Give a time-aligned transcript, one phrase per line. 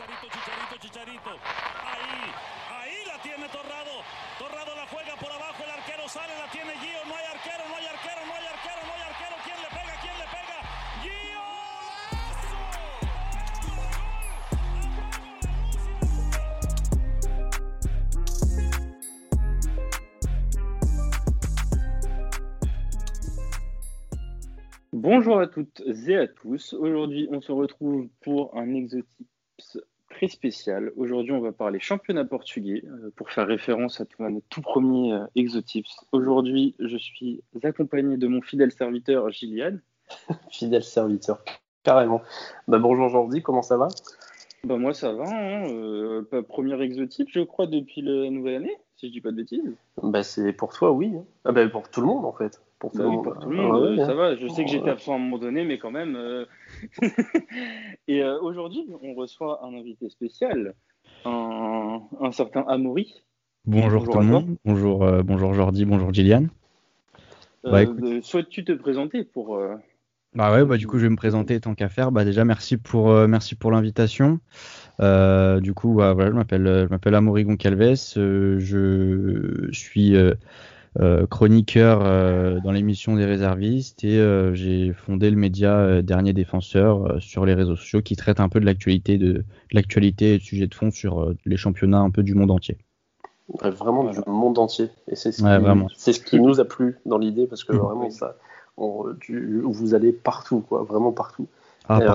[0.00, 1.30] Chicharito, Chicharito, Chicharito.
[1.84, 2.32] Ahí,
[2.72, 4.00] ahí la tiene Torrado.
[4.38, 7.04] Torrado la juega por abajo, el arquero sale, la tiene Gio.
[7.06, 9.36] No hay arquero, no hay arquero, no hay arquero, no hay arquero.
[9.44, 10.00] ¿Quién le pega?
[10.00, 10.58] ¿Quién le pega?
[11.02, 11.44] Gio.
[24.92, 26.72] Bonjour à toutes et à tous.
[26.72, 29.39] Aujourd'hui, on se retrouve pour un Exotips
[30.20, 30.92] très spécial.
[30.96, 35.24] Aujourd'hui, on va parler championnat portugais euh, pour faire référence à, notre tout premier euh,
[35.34, 35.88] Exotips.
[36.12, 39.78] Aujourd'hui, je suis accompagné de mon fidèle serviteur Gillian.
[40.50, 41.42] Fidèle serviteur,
[41.84, 42.20] carrément.
[42.68, 43.88] Bah, bonjour Jordi, comment ça va?
[44.62, 45.24] Bah, moi, ça va.
[45.26, 49.36] hein, euh, premier Exotips, je crois, depuis la nouvelle année, si je dis pas de
[49.36, 49.74] bêtises.
[50.02, 51.12] bah, C'est pour toi, oui.
[51.16, 51.24] hein.
[51.44, 52.62] Ah, bah, pour tout le monde, en fait.
[52.78, 53.24] Pour tout Bah le oui, monde.
[53.24, 54.36] pour tout le monde, Ah, oui, ça va.
[54.36, 56.16] Je sais que j'étais absent à un moment donné, mais quand même.
[56.16, 56.44] euh,
[58.08, 60.74] Et euh, aujourd'hui, on reçoit un invité spécial,
[61.24, 63.22] un, un certain Amaury.
[63.66, 64.56] Bonjour, Bonjour tout le monde.
[64.64, 66.46] Bonjour, euh, bonjour Jordi, bonjour Gillian.
[67.66, 68.22] Euh, Bah, écoute.
[68.24, 69.76] Souhaites-tu te présenter pour euh,
[70.34, 72.12] Bah ouais, bah du coup je vais me présenter tant qu'à faire.
[72.12, 74.38] Bah déjà merci pour euh, merci pour l'invitation.
[75.00, 77.96] Euh, du coup voilà, je m'appelle euh, je m'appelle Amaury Goncalves.
[78.16, 80.34] Euh, je suis euh,
[81.26, 82.00] chroniqueur
[82.62, 84.18] dans l'émission des réservistes et
[84.54, 88.66] j'ai fondé le média Dernier Défenseur sur les réseaux sociaux qui traite un peu de
[88.66, 92.34] l'actualité de, de l'actualité et de sujets de fond sur les championnats un peu du
[92.34, 92.76] monde entier.
[93.62, 94.90] Ouais, Vraiment du monde entier.
[95.08, 95.88] Et c'est ce, Ouais, qui- vraiment.
[95.96, 98.36] c'est ce qui nous a plu dans l'idée, parce que vraiment, ça,
[98.76, 100.82] on- tu- vous allez partout, quoi.
[100.82, 101.46] Vraiment partout.
[101.88, 102.06] Ah, Et,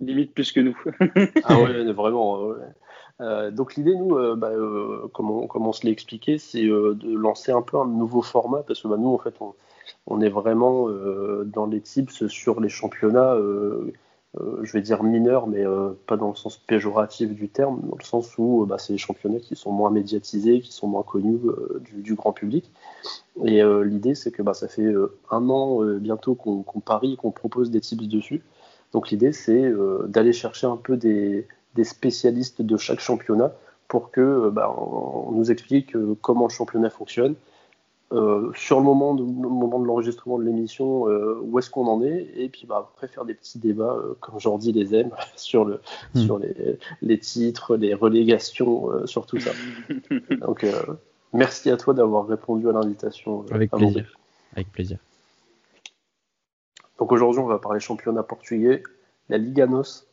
[0.00, 0.76] limite plus que nous
[1.44, 2.42] Ah ouais, vraiment.
[2.42, 2.56] ouais.
[3.20, 6.64] Euh, donc l'idée, nous, euh, bah, euh, comme, on, comme on se l'a expliqué, c'est
[6.64, 9.54] euh, de lancer un peu un nouveau format, parce que bah, nous, en fait, on,
[10.06, 10.88] on est vraiment
[11.44, 13.36] dans les tips sur les championnats,
[14.36, 15.64] je vais dire mineurs, mais
[16.06, 19.40] pas dans le sens péjoratif du terme, dans le sens où bah, c'est des championnats
[19.40, 21.40] qui sont moins médiatisés, qui sont moins connus
[21.80, 22.70] du, du grand public.
[23.44, 24.92] Et l'idée, c'est que bah, ça fait
[25.30, 28.42] un an bientôt qu'on qu'on parie, qu'on propose des tips dessus.
[28.92, 33.52] Donc l'idée, c'est euh, d'aller chercher un peu des, des spécialistes de chaque championnat
[33.88, 37.34] pour que euh, bah, on, on nous explique euh, comment le championnat fonctionne.
[38.56, 42.28] Sur le moment de, le moment de l'enregistrement de l'émission, où est-ce qu'on en est,
[42.34, 45.80] et puis bah, après faire des petits débats, comme Jordi les aime, sur, le,
[46.16, 46.18] Hmm.
[46.18, 49.52] sur les, les titres, les relégations, sur tout ça.
[50.40, 50.66] Donc
[51.32, 53.44] merci à toi d'avoir répondu à l'invitation.
[53.52, 54.18] avec plaisir.
[54.56, 54.98] Avec plaisir.
[57.00, 58.82] Donc aujourd'hui, on va parler championnat portugais,
[59.28, 60.06] la Liga NOS.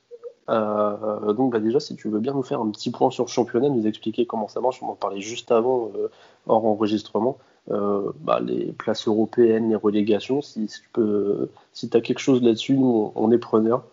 [0.50, 3.30] Euh, donc bah déjà, si tu veux bien nous faire un petit point sur le
[3.30, 6.08] championnat, nous expliquer comment ça marche, on en parlait juste avant, euh,
[6.48, 7.38] hors enregistrement,
[7.70, 12.42] euh, bah, les places européennes, les relégations, si, si tu peux, si as quelque chose
[12.42, 13.84] là-dessus, nous, on, on est preneur.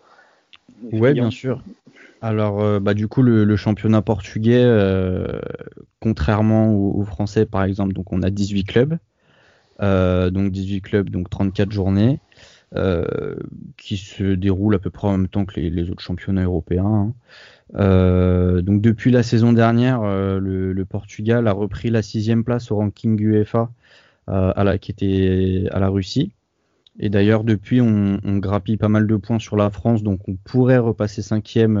[0.93, 1.61] Ouais, bien sûr.
[2.21, 5.39] Alors, euh, bah, du coup, le, le championnat portugais, euh,
[5.99, 8.97] contrairement aux, aux Français, par exemple, donc on a 18 clubs,
[9.81, 12.19] euh, donc 18 clubs, donc 34 journées,
[12.75, 13.35] euh,
[13.77, 16.85] qui se déroulent à peu près en même temps que les, autres championnats européens.
[16.85, 17.13] hein.
[17.75, 22.75] Euh, donc depuis la saison dernière, euh, le, Portugal a repris la sixième place au
[22.75, 23.71] ranking UEFA,
[24.27, 26.33] à la, qui était à la Russie.
[26.99, 30.35] Et d'ailleurs, depuis, on, on grappille pas mal de points sur la France, donc on
[30.35, 31.77] pourrait repasser cinquième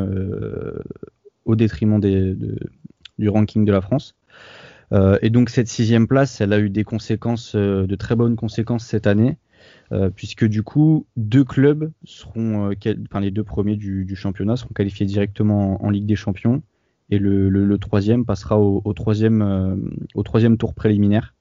[1.45, 4.15] au détriment du ranking de la France.
[5.21, 9.07] Et donc cette sixième place, elle a eu des conséquences, de très bonnes conséquences cette
[9.07, 9.37] année,
[9.91, 14.73] euh, puisque du coup, deux clubs seront, euh, enfin les deux premiers du, championnat seront
[14.73, 16.63] qualifiés directement en, Ligue des Champions,
[17.11, 19.75] et le, troisième passera au, troisième, euh,
[20.15, 21.35] au troisième tour préliminaire.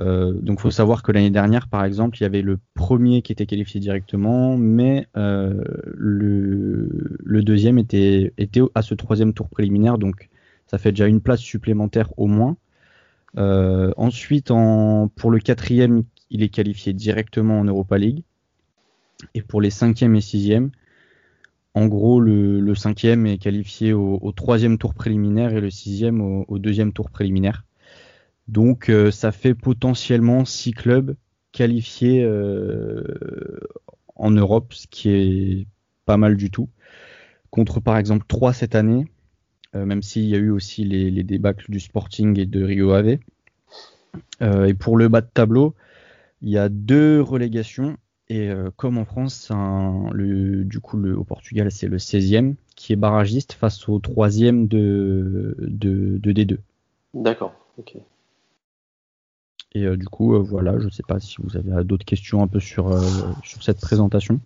[0.00, 3.22] Euh, donc, il faut savoir que l'année dernière, par exemple, il y avait le premier
[3.22, 6.88] qui était qualifié directement, mais le,
[7.42, 8.32] deuxième était,
[8.74, 10.28] à ce troisième tour préliminaire, donc
[10.66, 12.56] ça fait déjà une place supplémentaire au moins.
[13.36, 18.22] Ensuite, en, pour le quatrième, il est qualifié directement en Europa League.
[19.34, 20.70] Et pour les cinquième et sixième,
[21.74, 26.92] en gros, le, cinquième est qualifié au, troisième tour préliminaire et le sixième au, deuxième
[26.92, 27.64] tour préliminaire.
[28.48, 31.14] Donc, euh, ça fait potentiellement six clubs
[31.52, 33.04] qualifiés euh,
[34.16, 35.66] en Europe, ce qui est
[36.06, 36.68] pas mal du tout.
[37.50, 39.06] Contre, par exemple, trois cette année,
[39.76, 42.90] euh, même s'il y a eu aussi les, les débâcles du Sporting et de Rio
[42.92, 43.18] Ave.
[44.40, 45.76] Et pour le bas de tableau,
[46.42, 47.96] il y a deux relégations.
[48.28, 51.98] Et euh, comme en France, c'est un- le, du coup, le, au Portugal, c'est le
[51.98, 56.58] 16e qui est barragiste face au troisième de, de, de D2.
[57.12, 57.96] D'accord, ok.
[59.72, 62.46] Et euh, du coup, euh, voilà, je sais pas si vous avez d'autres questions un
[62.46, 63.00] peu sur, euh,
[63.42, 64.40] sur cette présentation.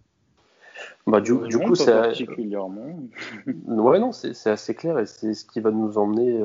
[1.07, 3.01] Bah, du, du coup, c'est particulièrement.
[3.47, 6.43] ouais, non, c'est assez clair et c'est ce qui va nous emmener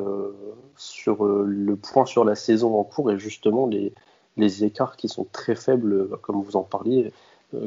[0.75, 3.93] sur le point sur la saison en cours et justement les,
[4.39, 7.11] les écarts qui sont très faibles, comme vous en parliez,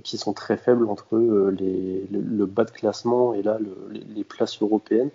[0.05, 1.19] qui sont très faibles entre
[1.51, 3.59] les, le, bas de classement et là
[3.91, 5.11] les, places européennes.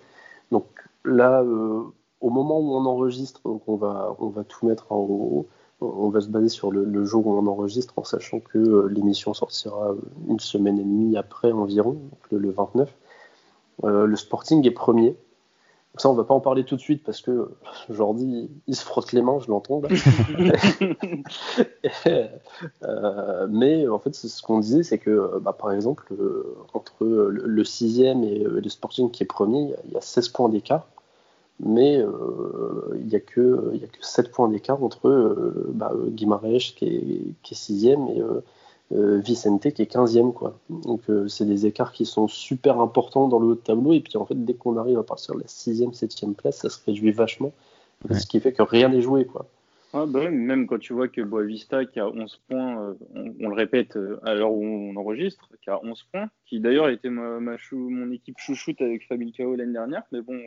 [0.50, 0.66] Donc
[1.04, 4.14] là, au moment où on enregistre, on va,
[4.48, 5.48] tout mettre en haut
[5.80, 9.32] on va se baser sur le, jour où on enregistre en sachant que euh, l'émission
[9.34, 9.94] sortira
[10.28, 11.98] une semaine et demie après environ,
[12.30, 12.92] le, 29.
[13.84, 15.16] Euh, le Sporting est premier.
[15.98, 17.50] Ça, on va pas en parler tout de suite parce que
[17.90, 19.82] Jordi, il se frotte les mains, je l'entends.
[22.82, 26.12] Euh, mais en fait, ce qu'on disait, c'est que, bah, par exemple,
[26.74, 30.86] entre le, sixième et le Sporting qui est premier, il y a 16 points d'écart
[31.60, 36.24] mais euh, il n'y a, que, a que 7 points d'écart entre euh, bah, qui
[36.24, 38.40] est, qui est 6ème et euh, euh,
[38.90, 40.32] Vicente qui est 15e.
[40.32, 40.58] Quoi.
[40.70, 44.16] Donc c'est des écarts qui sont super importants dans le haut de tableau, et puis
[44.16, 47.12] en fait, dès qu'on arrive à partir de la 6ème, 7ème place, ça se réduit
[47.12, 47.52] vachement,
[48.10, 49.24] ce qui fait que rien n'est joué.
[49.26, 49.46] Quoi.
[49.94, 53.98] Ah bah même quand tu vois que Boavista qui a 11 points, on, le répète
[54.22, 58.12] à l'heure où on enregistre, qui a 11 points, qui d'ailleurs était ma, ma mon
[58.12, 60.38] équipe chouchoute avec Fabien Cao l'année dernière, mais bon,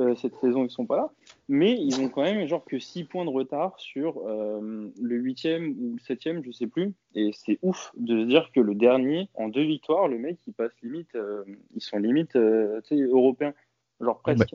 [0.00, 1.10] euh, cette saison, ils sont pas là.
[1.48, 5.74] Mais ils ont quand même genre que 6 points de retard sur euh, le 8e
[5.78, 6.94] ou le 7e, je sais plus.
[7.14, 10.52] Et c'est ouf de se dire que le dernier, en deux victoires, le mec, il
[10.52, 11.44] passe limite, euh,
[11.76, 13.54] ils sont limite européens.
[14.00, 14.52] Genre presque.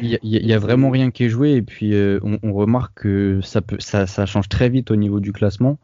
[0.00, 1.52] Il n'y a, vraiment rien qui est joué.
[1.52, 1.92] Et puis,
[2.22, 5.78] on, remarque que ça, peut, ça, ça, change très vite au niveau du classement.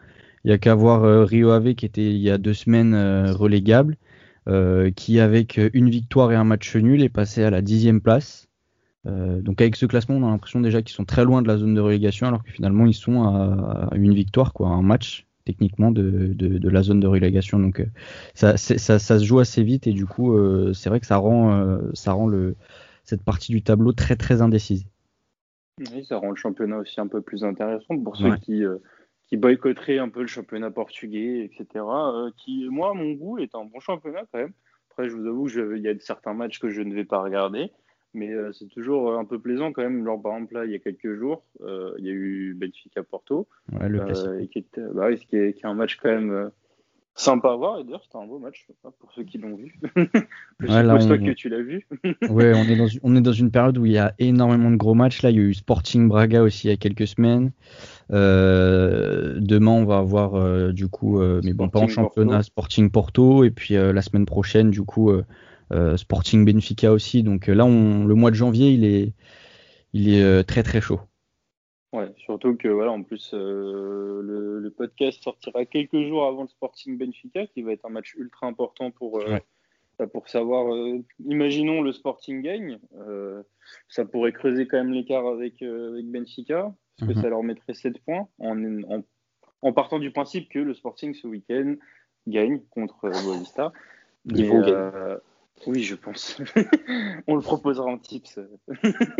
[0.44, 2.94] Il n'y a qu'à voir Rio Ave qui était il y a deux semaines
[3.30, 3.98] relégable.
[4.96, 8.46] qui avec une victoire et un match nul est passé à la dixième place.
[9.06, 11.56] Euh, donc avec ce classement, on a l'impression déjà qu'ils sont très loin de la
[11.56, 15.92] zone de relégation, alors que finalement ils sont à, une victoire, quoi, un match techniquement
[15.92, 17.60] de, de, la zone de relégation.
[17.60, 17.86] Donc euh,
[18.34, 21.18] ça, ça, ça, se joue assez vite et du coup euh, c'est vrai que ça
[21.18, 22.56] rend, ça rend le,
[23.04, 24.86] cette partie du tableau très très indécise.
[25.92, 28.64] Oui, ça rend le championnat aussi un peu plus intéressant pour ceux qui,
[29.28, 31.84] qui boycotteraient un peu le championnat portugais, etc.
[32.38, 34.52] qui, moi, à mon goût, est un bon championnat quand même.
[34.90, 37.70] Après, je vous avoue, il y a certains matchs que je ne vais pas regarder.
[38.16, 40.02] Mais euh, c'est toujours euh, un peu plaisant quand même.
[40.04, 43.46] Genre, par exemple, là, il y a quelques jours, euh, il y a eu Benfica-Porto.
[43.72, 44.00] Ouais, le
[44.46, 46.50] qui, était, bah, qui, est, qui, est, un match quand même
[47.14, 47.78] sympa à voir.
[47.78, 48.66] Et d'ailleurs, c'était un beau match
[48.98, 49.78] pour ceux qui l'ont vu.
[49.96, 51.86] je ouais, suppose toi que tu l'as vu.
[52.30, 54.76] ouais, on est, dans, on est dans une période où il y a énormément de
[54.76, 55.20] gros matchs.
[55.20, 57.52] Là, il y a eu Sporting Braga aussi il y a quelques semaines.
[58.08, 63.44] demain, on va avoir du coup, mais bon, pas en championnat, Sporting Porto.
[63.44, 65.26] Et puis la semaine prochaine, du coup, euh,
[65.96, 67.22] Sporting Benfica aussi.
[67.22, 69.12] Donc euh, là, on, le mois de janvier, il est,
[69.92, 71.00] il est euh, très très chaud.
[71.92, 77.46] Ouais, surtout que voilà, en plus le, podcast sortira quelques jours avant le Sporting Benfica,
[77.46, 79.24] qui va être un match ultra important pour
[79.98, 80.66] bah, pour savoir.
[81.24, 82.78] imaginons le Sporting gagne,
[83.88, 87.22] ça pourrait creuser quand même l'écart avec avec Benfica, parce que mhm.
[87.22, 89.02] ça leur mettrait 7 points en, en,
[89.62, 91.76] en, partant du principe que le Sporting ce week-end
[92.26, 93.72] gagne contre Boavista.
[94.26, 95.16] Ils vont gagner.
[95.66, 96.38] Oui, je pense.
[97.26, 98.38] On le proposera en tips.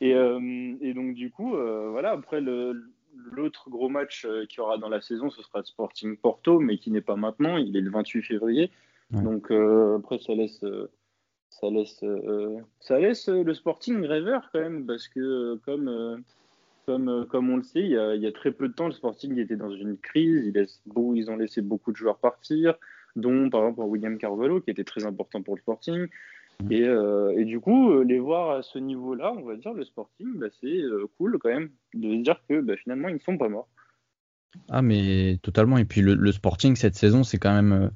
[0.00, 4.60] et, euh, et, donc, du coup, euh, voilà, après, l'autre gros match euh, qu'il y
[4.60, 7.56] aura dans la saison, ce sera Sporting Porto, mais qui n'est pas maintenant.
[7.56, 8.70] Il est le 28 février.
[9.10, 10.64] Donc, après, ça laisse.
[11.50, 12.04] ça laisse,
[12.80, 16.24] ça laisse le Sporting rêveur quand même, parce que comme,
[16.86, 18.86] comme, comme on le sait, il y, a, il y, a, très peu de temps,
[18.86, 20.82] le Sporting était dans une crise, ils, laissent,
[21.14, 22.74] ils ont laissé beaucoup de joueurs partir,
[23.16, 26.06] dont par exemple William Carvalho, qui était très important pour le Sporting.
[26.62, 26.72] Mm.
[26.72, 29.84] Et, euh, et, du coup, euh, les voir à ce niveau-là, on va dire, le
[29.84, 33.20] Sporting, bah, c'est euh, cool quand même de se dire que bah, finalement, ils ne
[33.20, 33.68] sont pas morts.
[34.70, 35.76] Ah, mais totalement.
[35.76, 37.90] Et puis le, Sporting, cette saison, c'est quand même.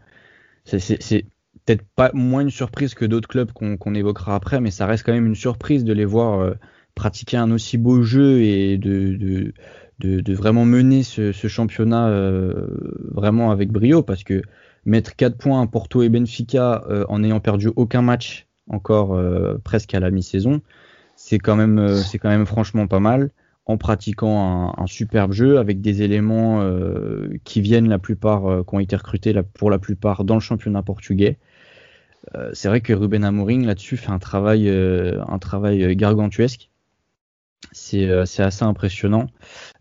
[0.65, 1.25] c'est
[1.65, 5.13] peut-être pas moins une surprise que d'autres clubs qu'on évoquera après, mais ça reste quand
[5.13, 6.55] même une surprise de les voir
[6.95, 9.55] pratiquer un aussi beau jeu et de, de,
[10.01, 12.11] de, de vraiment mener ce, ce championnat
[13.11, 14.43] vraiment avec brio parce que
[14.85, 19.59] mettre 4 points à Porto et Benfica euh, en n'ayant perdu aucun match encore euh,
[19.63, 20.61] presque à la mi-saison,
[21.17, 23.31] c'est quand même euh, c'est quand même franchement pas mal
[23.67, 26.69] en pratiquant un, superbe jeu avec des éléments
[27.45, 31.39] qui viennent la plupart qui ont été recrutés pour la plupart dans le championnat portugais.
[32.53, 36.70] c'est vrai que Ruben Amorim là-dessus fait un travail un travail gargantuesque euh,
[37.73, 39.27] c'est assez impressionnant.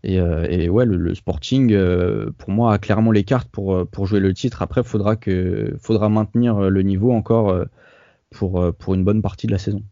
[0.02, 4.06] Et, euh, et ouais, le, Sporting, euh, pour moi, a clairement les cartes pour, pour
[4.06, 4.62] jouer le titre.
[4.62, 7.64] Après, faudra que faudra maintenir le niveau encore
[8.30, 9.82] pour, pour une bonne partie de la saison.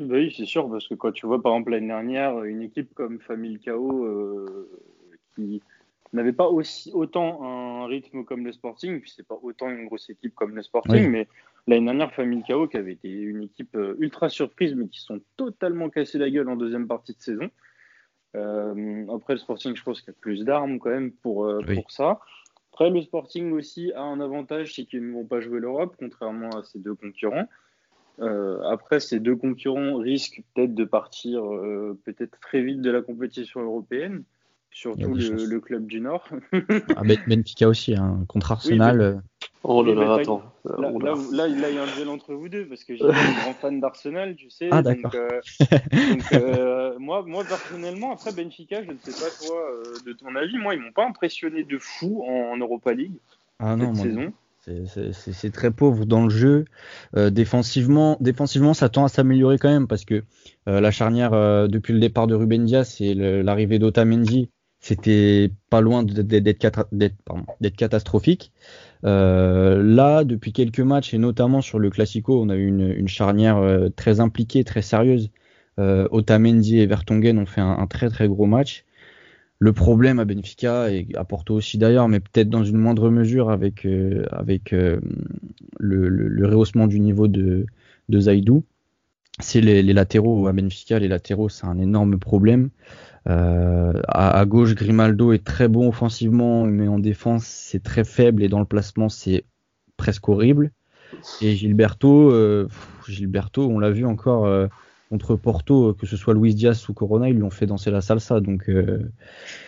[0.00, 3.18] Oui, c'est sûr, parce que quand tu vois par exemple l'année dernière une équipe comme
[3.18, 4.46] Famille K.O.
[5.34, 5.62] qui,
[6.12, 10.10] n'avait pas aussi autant un rythme comme le Sporting, puis c'est pas autant une grosse
[10.10, 11.28] équipe comme le Sporting, mais
[11.66, 15.20] l'année dernière, Famille Chaos, qui avait été une équipe euh, ultra surprise, mais qui sont
[15.36, 17.50] totalement cassés la gueule en deuxième partie de saison.
[18.36, 21.60] Euh, après, le Sporting, je pense qu'il y a plus d'armes quand même pour, euh,
[21.74, 22.20] pour ça.
[22.72, 26.50] Après, le Sporting aussi a un avantage, c'est qu'ils ne vont pas jouer l'Europe, contrairement
[26.50, 27.48] à ses deux concurrents.
[28.18, 31.42] après, ces deux concurrents risquent peut-être de partir
[32.04, 34.24] peut-être très vite de la compétition européenne.
[34.70, 36.28] Surtout le, club du Nord.
[36.96, 39.22] ah, Benfica aussi, hein, contre Arsenal.
[39.64, 40.42] Oh là là, attends.
[40.64, 40.90] Là,
[41.32, 43.80] là, il y a un duel entre vous deux parce que j'ai un grand fan
[43.80, 44.68] d'Arsenal, tu sais.
[44.70, 45.12] Ah, d'accord.
[45.14, 49.70] Euh, donc, euh, moi, moi, personnellement, après Benfica, je ne sais pas toi,
[50.06, 53.18] de ton avis, moi, ils m'ont pas impressionné de fou en, Europa League
[53.58, 54.32] ah, non, cette saison.
[55.12, 56.64] C'est très pauvre dans le jeu.
[57.14, 60.24] défensivement, défensivement, ça tend à s'améliorer quand même parce que
[60.66, 61.30] la charnière
[61.68, 64.50] depuis le départ de Ruben Dias et l'arrivée d'Otamendi,
[64.86, 68.52] c'était pas loin d'être catastrophique.
[69.04, 73.56] Euh, là, depuis quelques matchs, et notamment sur le Classico, on a eu une, charnière
[73.56, 75.30] euh, très impliquée, très sérieuse.
[75.80, 78.84] Euh, Otamendi et Vertonghen ont fait un, très très gros match.
[79.58, 83.50] Le problème à Benfica, et à Porto aussi d'ailleurs, mais peut-être dans une moindre mesure
[83.50, 84.24] avec, le,
[86.46, 87.66] rehaussement du niveau de,
[88.08, 88.62] de Zaidou,
[89.40, 91.00] c'est les, les, latéraux à Benfica.
[91.00, 92.70] Les latéraux, c'est un énorme problème.
[93.28, 98.48] Euh, à, gauche, Grimaldo est très bon offensivement, mais en défense, c'est très faible et
[98.48, 99.44] dans le placement, c'est
[99.96, 100.70] presque horrible.
[101.40, 102.68] Et Gilberto, euh,
[103.08, 104.66] Gilberto, on l'a vu encore euh,
[105.10, 108.00] contre Porto, que ce soit Luis Diaz ou Corona, ils lui ont fait danser la
[108.00, 108.40] salsa.
[108.40, 108.70] Donc,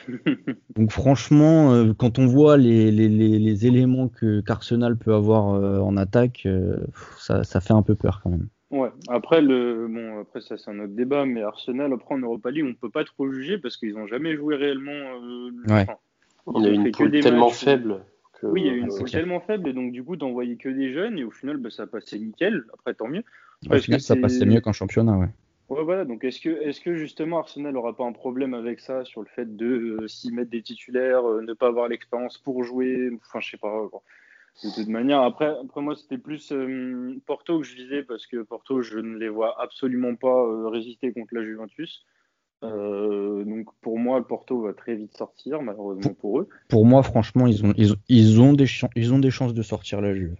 [0.76, 6.46] donc franchement, quand on voit les, les, les éléments que qu'Arsenal peut avoir en attaque,
[7.18, 8.48] ça, ça fait un peu peur quand même.
[8.70, 12.50] Ouais, après, le, bon, après ça c'est un autre débat, mais Arsenal, après en Europa
[12.50, 14.92] League, on peut pas trop juger parce qu'ils n'ont jamais joué réellement.
[14.92, 15.86] Euh, ouais.
[16.56, 18.04] il y a une poule tellement faible.
[18.42, 20.92] Oui, il y a une poule tellement faible et donc du coup d'envoyer que des
[20.92, 22.64] jeunes et au final bah, ça passait nickel.
[22.74, 23.24] Après tant mieux.
[23.70, 25.28] au final ça passait mieux qu'en championnat, ouais.
[25.68, 26.04] Ouais, voilà.
[26.06, 29.26] Donc, est-ce que, est-ce que justement Arsenal n'aura pas un problème avec ça sur le
[29.26, 33.40] fait de euh, s'y mettre des titulaires, euh, ne pas avoir l'expérience pour jouer Enfin,
[33.40, 33.86] je sais pas
[34.64, 35.20] de toute manière.
[35.22, 39.16] Après, après moi, c'était plus euh, Porto que je visais parce que Porto, je ne
[39.16, 42.04] les vois absolument pas euh, résister contre la Juventus.
[42.64, 46.48] Euh, donc pour moi, Porto va très vite sortir, malheureusement pour eux.
[46.68, 49.62] Pour moi, franchement, ils ont, ils ont, ils ont, des, ils ont des chances de
[49.62, 50.36] sortir la Juve.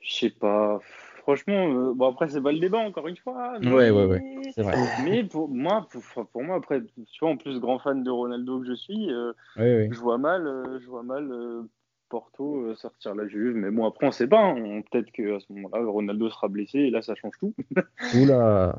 [0.00, 0.80] Je sais pas.
[1.18, 3.58] Franchement, bon après c'est pas le débat encore une fois.
[3.60, 4.22] Mais, ouais, ouais, ouais.
[4.54, 4.76] C'est vrai.
[5.04, 8.60] Mais pour moi, pour, pour, moi après, tu vois, en plus grand fan de Ronaldo
[8.60, 9.08] que je suis,
[9.56, 11.66] je vois mal, je vois mal
[12.08, 13.56] Porto euh, sortir la Juve.
[13.56, 14.42] Mais bon, après, on sait pas.
[14.42, 14.82] Hein.
[14.90, 17.54] Peut-être qu'à ce moment-là, Ronaldo sera blessé et là, ça change tout.
[18.14, 18.76] Oula,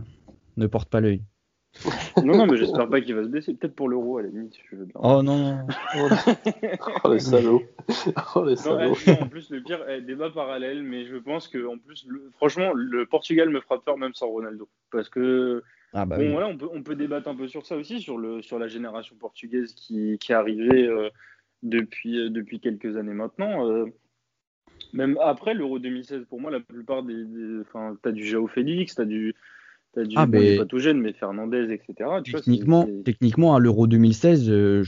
[0.58, 1.22] ne porte pas l'œil.
[2.24, 3.54] non, non, mais j'espère pas qu'il va se blesser.
[3.54, 4.56] Peut-être pour l'euro, à la limite.
[4.70, 4.96] Je veux bien.
[4.96, 5.68] Oh non, non.
[7.04, 7.64] oh les salauds.
[8.36, 8.96] Oh les salauds.
[9.22, 12.08] en plus, le pire, est débat parallèle, mais je pense que, en plus,
[12.38, 14.68] franchement, le Portugal me fera peur même sans Ronaldo.
[14.92, 15.64] Parce que.
[15.94, 18.18] Ah bah bon, voilà, on peut, on peut débattre un peu sur ça aussi, sur,
[18.18, 20.88] le, sur la génération portugaise qui, qui est arrivée.
[20.88, 21.10] Euh,
[21.64, 23.68] depuis, euh, depuis quelques années maintenant.
[23.68, 23.86] Euh,
[24.94, 27.26] même après l'Euro 2016, pour moi, la plupart des.
[27.62, 29.36] Enfin, t'as du Jao Félix, t'as du.
[29.96, 30.58] As du ah, mais...
[30.58, 32.10] pas tout jeune, mais Fernandez, etc.
[32.24, 34.84] Techniquement, techniquement à l'Euro 2016, euh,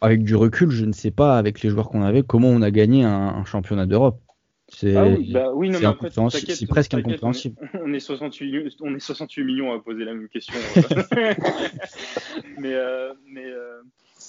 [0.00, 2.70] avec du recul, je ne sais pas, avec les joueurs qu'on avait, comment on a
[2.70, 4.18] gagné un, championnat d'Europe.
[4.70, 5.96] C'est ah oui, bah
[6.68, 7.56] presque incompréhensible.
[7.74, 10.54] On est, 68, on est 68 millions à poser la même question.
[12.58, 12.74] mais,
[13.26, 13.46] mais,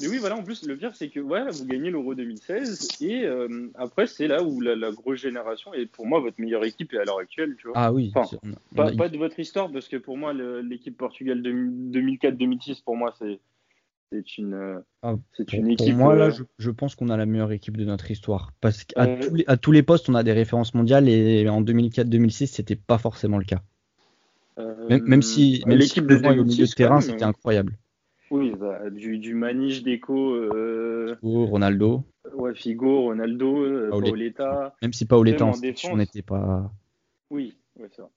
[0.02, 3.26] mais oui, voilà, en plus, le pire, c'est que voilà, vous gagnez l'Euro 2016 et
[3.26, 7.00] euh, après, c'est là où la, grosse génération est pour moi votre meilleure équipe est
[7.00, 7.56] à l'heure actuelle.
[7.58, 7.74] Tu vois.
[7.76, 8.38] Ah oui, enfin,
[8.76, 13.40] pas, de votre histoire, parce que pour moi, l'équipe Portugal 2004-2006, pour moi, c'est.
[14.12, 15.90] C'est une, euh, ah, c'est une équipe.
[15.90, 18.54] Pour moi, là, euh, je, pense qu'on a la meilleure équipe de notre histoire.
[18.60, 21.62] Parce qu'à tous, les, à tous les postes, on a des références mondiales et en
[21.62, 23.62] 2004-2006, c'était pas forcément le cas.
[24.90, 27.78] même, si, l'équipe de au milieu de terrain, c'était incroyable.
[28.32, 30.34] Oui, bah, du, du Maniche Deco.
[30.34, 31.18] Euh...
[31.22, 32.04] Ronaldo.
[32.34, 34.76] Ouais, Figo, Ronaldo, euh, Paoletta.
[34.82, 35.52] Même si Paoletta en,
[35.92, 36.72] on n'était pas.
[37.30, 38.12] Oui, ouais, c'est vrai.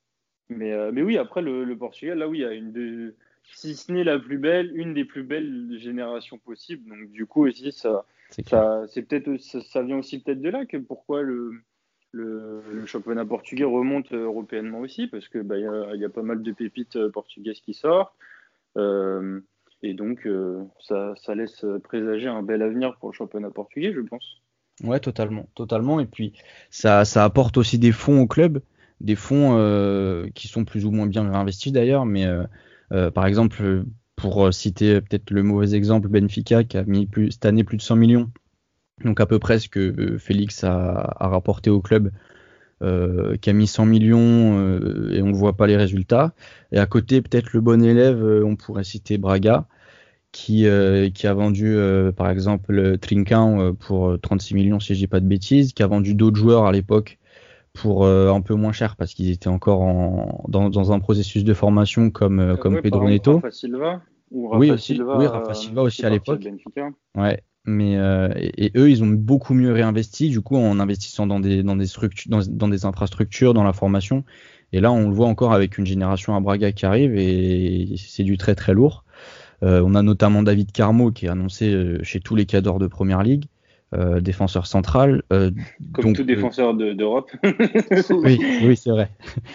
[0.51, 3.15] Mais, euh, mais oui, après le, le, Portugal, là oui, il y a une de,
[3.55, 6.89] si ce n'est la plus belle, une des plus belles générations possibles.
[6.89, 8.05] Donc du coup aussi, ça,
[8.47, 11.53] ça, c'est peut-être, ça, vient aussi peut-être de là que pourquoi le,
[12.11, 16.43] le, le championnat portugais remonte européennement aussi, parce que bah, y, y, a pas mal
[16.43, 18.15] de pépites portugaises qui sortent.
[18.77, 19.41] Euh,
[19.83, 24.41] et donc, euh, ça, laisse présager un bel avenir pour le championnat portugais, je pense.
[24.85, 26.01] Ouais, totalement, totalement.
[26.01, 26.33] Et puis,
[26.71, 28.63] ça, ça apporte aussi des fonds au club,
[29.01, 32.07] des fonds euh, qui sont plus ou moins bien réinvestis d'ailleurs.
[32.07, 32.27] Mais
[32.93, 33.85] euh, par exemple,
[34.17, 37.83] pour citer peut-être le mauvais exemple, Benfica qui a mis plus, cette année plus de
[37.83, 38.31] 100 millions,
[39.05, 42.13] donc à peu près ce que Félix a, rapporté au club,
[43.41, 44.79] qui a mis 100 millions
[45.11, 46.33] et on ne voit pas les résultats.
[46.73, 49.67] Et à côté, peut-être le bon élève, on pourrait citer Braga,
[50.33, 50.67] qui,
[51.15, 51.77] qui a vendu
[52.17, 56.15] par exemple Trinquin pour 36 millions si je dis pas de bêtises, qui a vendu
[56.15, 57.19] d'autres joueurs à l'époque
[57.73, 61.45] pour euh, un peu moins cher parce qu'ils étaient encore en, dans, dans, un processus
[61.45, 63.37] de formation comme, euh, comme Pedro Neto.
[63.37, 66.47] Rafa Silva, ou Rafa oui, aussi, Silva, oui, Rafa Silva aussi à l'époque.
[67.17, 71.41] Ouais, mais euh, et, eux, ils ont beaucoup mieux réinvesti du coup en investissant dans
[71.41, 74.25] des dans des structures, dans, dans, des infrastructures, dans la formation.
[74.73, 78.25] Et là, on le voit encore avec une génération à Braga qui arrive et c'est
[78.25, 79.05] du très très lourd.
[79.61, 83.47] on a notamment David Carmo qui est annoncé chez tous les cadres de première ligue.
[83.95, 85.23] Euh, défenseur central.
[85.35, 85.51] Euh,
[85.93, 87.31] Comme tout euh, défenseur d'Europe.
[87.45, 89.11] oui, oui c'est vrai.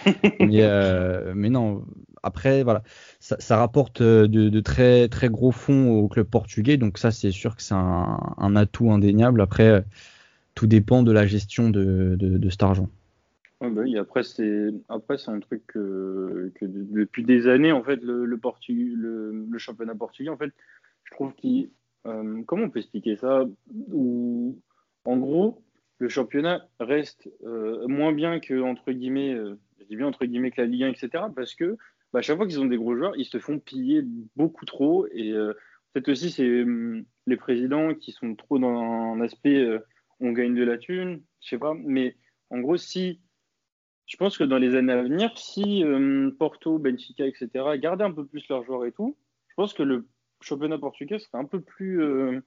[1.34, 1.82] mais, non,
[2.22, 2.82] après, voilà,
[3.20, 7.62] ça, rapporte de, très, très gros fonds au club portugais, donc ça, c'est sûr que
[7.62, 9.40] c'est un, atout indéniable.
[9.40, 9.84] Après,
[10.54, 12.88] tout dépend de la gestion de, cet argent.
[13.60, 14.72] bah après, c'est
[15.30, 20.52] un truc que, depuis des années, en fait, le, le, le championnat portugais, en fait,
[21.04, 21.70] je trouve qu'il
[22.06, 23.44] euh, comment on peut expliquer ça?
[23.92, 24.60] Ou
[25.04, 25.62] en gros,
[25.98, 30.50] le championnat reste euh, moins bien que entre guillemets, euh, je dis bien entre guillemets
[30.50, 31.24] que la Ligue 1, etc.
[31.34, 31.76] Parce que
[32.12, 34.02] bah, chaque fois qu'ils ont des gros joueurs, ils se font piller
[34.36, 35.06] beaucoup trop.
[35.12, 35.32] Et
[35.92, 39.66] peut-être aussi c'est hum, les présidents qui sont trop dans un aspect
[40.20, 41.74] on gagne de la thune, je sais pas.
[41.74, 42.16] Mais
[42.50, 43.20] en gros, si
[44.06, 45.84] je pense que dans les années à venir, si
[46.38, 47.48] Porto, Benfica, etc.
[47.78, 49.16] gardaient un peu plus leurs joueurs et tout,
[49.48, 50.08] je pense que le
[50.40, 52.40] championnat portugais serait un peu plus euh,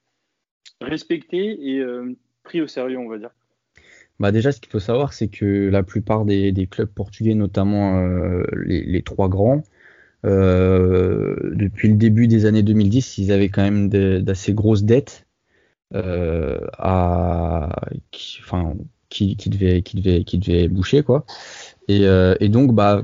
[0.79, 3.31] respecté et euh, pris au sérieux, on va dire.
[4.21, 8.43] Bah déjà, ce qu'il faut savoir, c'est que la plupart des, clubs portugais, notamment euh,
[8.65, 9.63] les, trois grands,
[10.23, 13.89] depuis le début des années 2010, ils avaient quand même
[14.23, 15.25] d'assez grosses dettes
[15.93, 17.69] à,
[18.11, 18.75] qui, enfin,
[19.09, 21.01] qui, devaient, qui, qui boucher.
[21.03, 21.25] Quoi.
[21.87, 22.03] Et,
[22.39, 23.03] et donc, bah,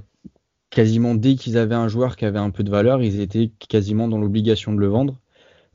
[0.70, 4.08] quasiment dès qu'ils avaient un joueur qui avait un peu de valeur, ils étaient quasiment
[4.08, 5.20] dans l'obligation de le vendre.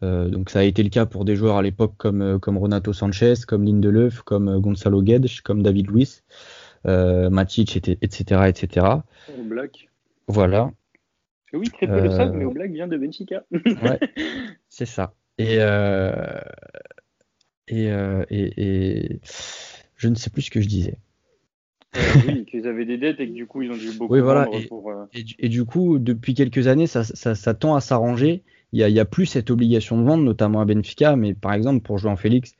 [0.02, 2.58] Euh, donc ça a été le cas pour des joueurs à l'époque comme, euh, comme
[2.58, 6.24] Renato Sanchez, comme Lindelöf, comme euh, Gonzalo Guedes, comme David Luiz,
[6.84, 8.42] Matic, etc.
[8.48, 8.86] etc.
[9.38, 9.88] Au Black.
[10.26, 10.72] Voilà.
[11.52, 13.44] Oui, très peu de ça, mais au Black vient de Benfica.
[13.52, 14.00] ouais,
[14.68, 15.14] c'est ça.
[15.38, 15.58] Et,
[17.68, 17.88] et,
[18.28, 19.20] et,
[19.96, 20.98] je ne sais plus ce que je disais.
[21.96, 24.20] Euh, oui, qu'ils avaient des dettes et que du coup ils ont dû beaucoup oui,
[24.20, 24.48] voilà.
[24.52, 24.90] et, pour.
[24.90, 28.42] Euh, et, du coup, depuis quelques années, ça, ça, ça tend à s'arranger.
[28.72, 31.16] Il n'y a, plus cette obligation de vente, notamment à Benfica.
[31.16, 32.54] Mais par exemple, pour jouer en Félix,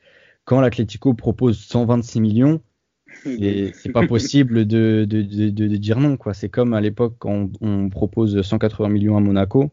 [0.45, 2.61] quand l'Atlético propose 126 millions,
[3.23, 6.17] c'est pas possible de, de, de, de, dire non.
[6.17, 6.33] quoi.
[6.33, 9.71] C'est comme à l'époque quand on, propose 180 millions à Monaco.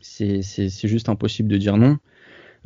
[0.00, 0.40] C'est
[0.84, 1.98] juste impossible de dire non.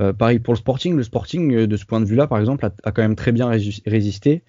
[0.01, 0.97] Euh, pareil pour le Sporting.
[0.97, 3.49] Le Sporting, de ce point de vue-là, par exemple, a, a, quand même très bien
[3.49, 4.45] résisté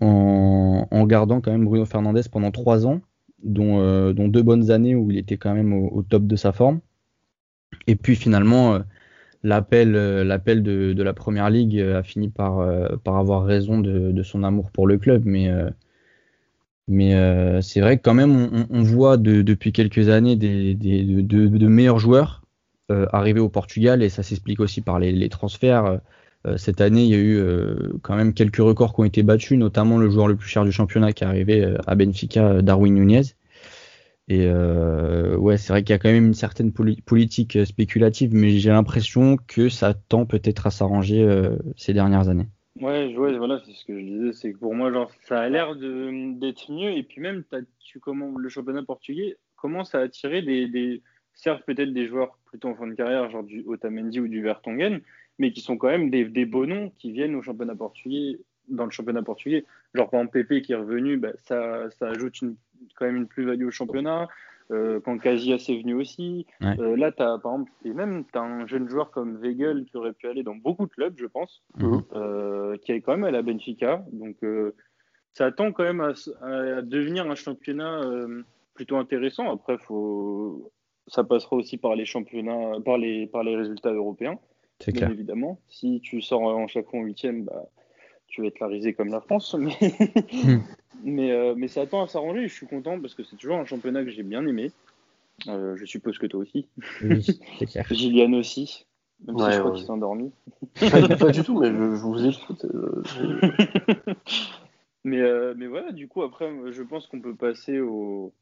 [0.00, 3.00] en, gardant quand même Bruno Fernandez pendant trois ans,
[3.42, 6.52] dont, euh, dont, deux bonnes années où il était quand même au, top de sa
[6.52, 6.80] forme.
[7.86, 8.78] Et puis finalement, euh,
[9.42, 12.60] l'appel, euh, l'appel de, la première ligue a fini par,
[13.06, 15.50] avoir raison de, son amour pour le club, mais
[17.62, 22.42] c'est vrai que quand même, on, voit depuis quelques années de, meilleurs joueurs
[22.88, 26.00] arriver au Portugal et ça s'explique aussi par les, transferts.
[26.46, 29.22] Euh, cette année, il y a eu euh, quand même quelques records qui ont été
[29.22, 32.60] battus, notamment le joueur le plus cher du championnat qui est arrivé euh, à Benfica,
[32.62, 33.22] Darwin Nunez.
[34.28, 38.70] Et ouais, c'est vrai qu'il y a quand même une certaine politique spéculative, mais j'ai
[38.70, 41.26] l'impression que ça tend peut-être à s'arranger
[41.76, 42.48] ces dernières années.
[42.80, 45.76] Ouais, voilà, c'est ce que je disais, c'est que pour moi, genre, ça a l'air
[45.76, 47.44] d'être mieux, et puis même,
[47.78, 51.02] tu, comment, le championnat portugais commence à attirer des, des
[51.34, 55.00] certes peut-être des joueurs plutôt en fin de carrière, genre du Otamendi ou du Vertonghen,
[55.38, 58.84] mais qui sont quand même des, des beaux noms qui viennent au championnat portugais, dans
[58.84, 59.64] le championnat portugais.
[59.94, 62.56] Genre, par exemple, Pepe qui est revenu, bah, ça, ça ajoute une,
[62.96, 64.28] quand même une plus-value au championnat.
[64.70, 66.46] Euh, quand Casillas est venu aussi.
[66.62, 69.96] Euh, là, as, par exemple, et même, tu as un jeune joueur comme Weigel qui
[69.96, 72.02] aurait pu aller dans beaucoup de clubs, je pense, mhm.
[72.14, 74.04] euh, qui est quand même à la Benfica.
[74.12, 74.74] Donc, euh,
[75.34, 78.42] ça tend quand même à, à, devenir un championnat euh,
[78.72, 79.52] plutôt intéressant.
[79.52, 80.72] Après, faut,
[81.08, 84.38] ça passera aussi par les championnats, par les, par les résultats européens.
[84.80, 85.10] C'est clair.
[85.10, 87.68] Évidemment, si tu sors en chaque fois en huitième, bah,
[88.28, 89.54] tu vas être la risée comme la France.
[89.58, 89.76] Mais,
[90.32, 90.60] hmm.
[91.04, 92.48] Mais, euh, mais, ça attend à s'arranger.
[92.48, 94.72] Je suis content parce que c'est toujours un championnat que j'ai bien aimé.
[95.48, 96.66] Euh, je suppose que toi aussi.
[97.02, 97.24] Oui,
[97.58, 97.86] c'est clair.
[97.90, 98.86] Gillian aussi.
[99.26, 100.32] Même si je crois qu'il s'est endormi.
[101.18, 102.64] Pas, du tout, mais je, je vous écoute.
[102.64, 103.02] Euh,
[105.04, 105.22] mais,
[105.54, 108.32] mais voilà, du coup, après, je pense qu'on peut passer au,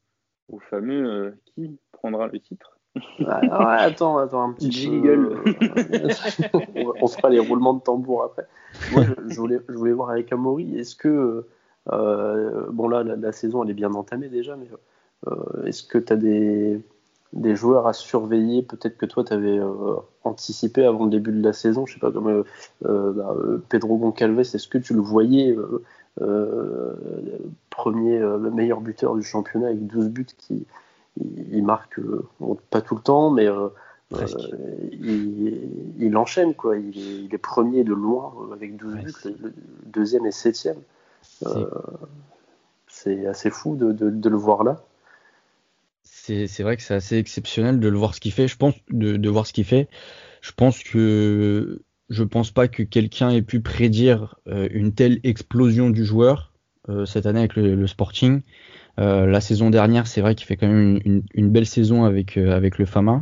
[0.49, 2.79] au fameux qui prendra le titre.
[3.25, 5.41] Ah, attends, attends, un petit jingle.
[7.01, 8.47] on, fera les roulements de tambour après.
[8.91, 11.47] Moi, je, voulais, je voulais voir avec Amaury, est-ce que, euh,
[11.87, 14.67] bon là, la, saison elle est bien entamée déjà, mais
[15.27, 16.81] euh, est-ce que tu as des,
[17.33, 21.43] des joueurs à surveiller Peut-être que toi, tu avais euh, anticipé avant le début de
[21.43, 22.43] la saison, je sais pas, comme
[22.81, 23.35] bah,
[23.69, 25.55] Pedro Goncalves, est-ce que tu le voyais
[27.69, 30.65] premier, meilleur buteur du championnat avec 12 buts qui
[31.51, 31.99] il, marque
[32.69, 33.47] pas tout le temps, mais
[35.99, 36.77] il, enchaîne quoi.
[36.77, 39.53] Il est, premier de loin avec 12 buts, le
[39.85, 40.77] deuxième et septième.
[42.87, 44.83] C'est assez fou de, le voir là
[46.03, 48.47] c'est vrai que c'est assez exceptionnel de le voir ce qu'il fait.
[48.47, 49.89] Je pense de, voir ce qu'il fait.
[50.41, 55.89] Je pense que je pense pas que quelqu'un ait pu prédire euh, une telle explosion
[55.89, 56.53] du joueur
[56.87, 58.41] euh, cette année avec le, Sporting.
[58.99, 61.01] Euh, la saison dernière, c'est vrai qu'il fait quand même
[61.33, 63.21] une, belle saison avec avec le Fama.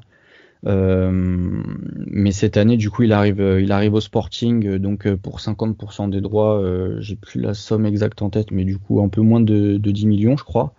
[0.63, 6.21] Mais cette année, du coup, il arrive, il arrive au Sporting, donc pour 50% des
[6.21, 6.61] droits,
[6.99, 9.91] j'ai plus la somme exacte en tête, mais du coup un peu moins de, de
[9.91, 10.73] 10 millions, je crois.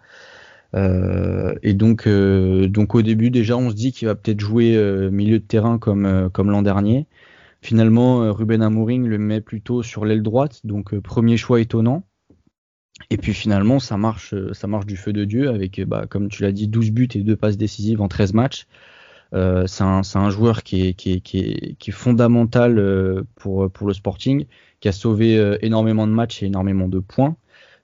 [0.74, 4.76] Euh, et donc, euh, donc au début déjà, on se dit qu'il va peut-être jouer
[4.76, 7.06] euh, milieu de terrain comme, comme l'an dernier.
[7.60, 12.04] Finalement, Ruben Amorim le met plutôt sur l'aile droite, donc premier choix étonnant.
[13.10, 16.42] Et puis finalement, ça marche, ça marche du feu de Dieu avec, bah, comme tu
[16.42, 18.66] l'as dit, 12 buts et 2 passes décisives en 13 matchs.
[19.34, 23.70] Euh, c'est un, un, joueur qui est, qui est, qui est, qui est fondamental pour,
[23.70, 24.46] pour le Sporting,
[24.80, 27.36] qui a sauvé énormément de matchs et énormément de points.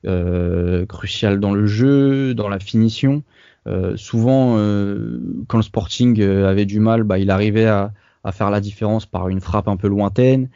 [0.06, 3.24] Euh, crucial dans le jeu, dans la finition.
[3.66, 7.92] Euh, souvent, euh, quand le Sporting avait du mal, bah, il arrivait à,
[8.32, 10.50] faire la différence par une frappe un peu lointaine,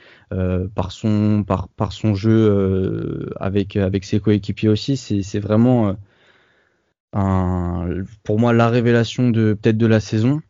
[0.74, 4.98] par son par, par son jeu avec avec ses coéquipiers aussi.
[4.98, 5.96] C'est vraiment
[7.14, 10.42] un, pour moi la révélation de peut-être de la saison.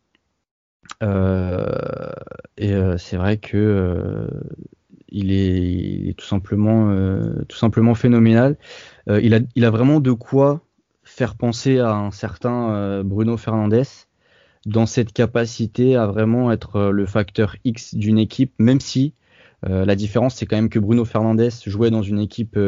[1.03, 4.29] Et c'est vrai que
[5.13, 8.57] il est, tout simplement, euh, phénoménal.
[9.09, 10.63] Euh, il, a, vraiment de quoi
[11.05, 13.83] faire penser à un certain euh, Bruno Fernandez
[14.65, 19.15] dans cette capacité à vraiment être le facteur X d'une équipe, même si
[19.65, 22.59] la différence c'est quand même que Bruno Fernandez jouait dans une équipe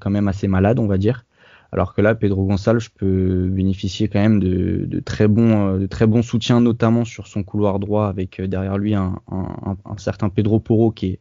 [0.00, 1.24] quand même assez malade, on va dire.
[1.70, 6.06] Alors que là, Pedro Gonçalves peut bénéficier quand même de, de très bons, de très
[6.06, 10.60] bons soutiens, notamment sur son couloir droit, avec derrière lui un, un, un certain Pedro
[10.60, 11.18] Porro qui est,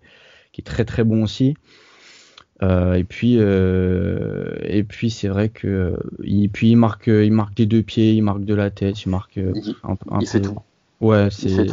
[0.53, 1.55] qui est très très bon aussi.
[2.63, 7.55] Euh, et puis euh, et puis c'est vrai que il, puis il marque il marque
[7.55, 10.41] des deux pieds, il marque de la tête, il marque un, un il peu.
[10.41, 10.57] tout.
[10.99, 11.67] Ouais, c'est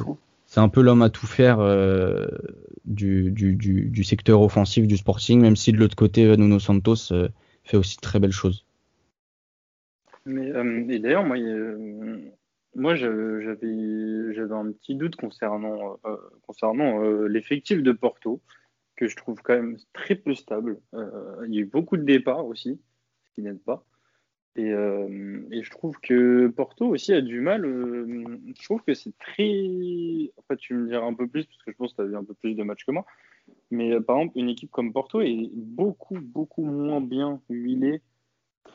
[0.46, 2.26] c'est un peu l'homme à tout faire euh,
[2.84, 7.12] du, du, du, du, secteur offensif du Sporting, même si de l'autre côté Nuno Santos
[7.64, 8.63] fait aussi de très belles choses.
[10.26, 10.48] Mais
[10.94, 11.36] et d'ailleurs moi
[12.74, 15.98] moi j'avais j'avais un petit doute concernant
[16.46, 18.40] concernant l'effectif de Porto
[18.96, 20.80] que je trouve quand même très peu stable.
[20.94, 22.80] Euh, il y a eu beaucoup de départs aussi,
[23.24, 23.84] ce qui n'aide pas.
[24.56, 27.64] Et, euh, et, je trouve que Porto aussi a du mal.
[27.64, 30.30] Euh, je trouve que c'est très.
[30.36, 32.06] En fait, tu me diras un peu plus, parce que je pense que tu as
[32.06, 33.04] vu un peu plus de matchs que moi.
[33.72, 38.00] Mais par exemple, une équipe comme Porto est beaucoup, beaucoup moins bien huilée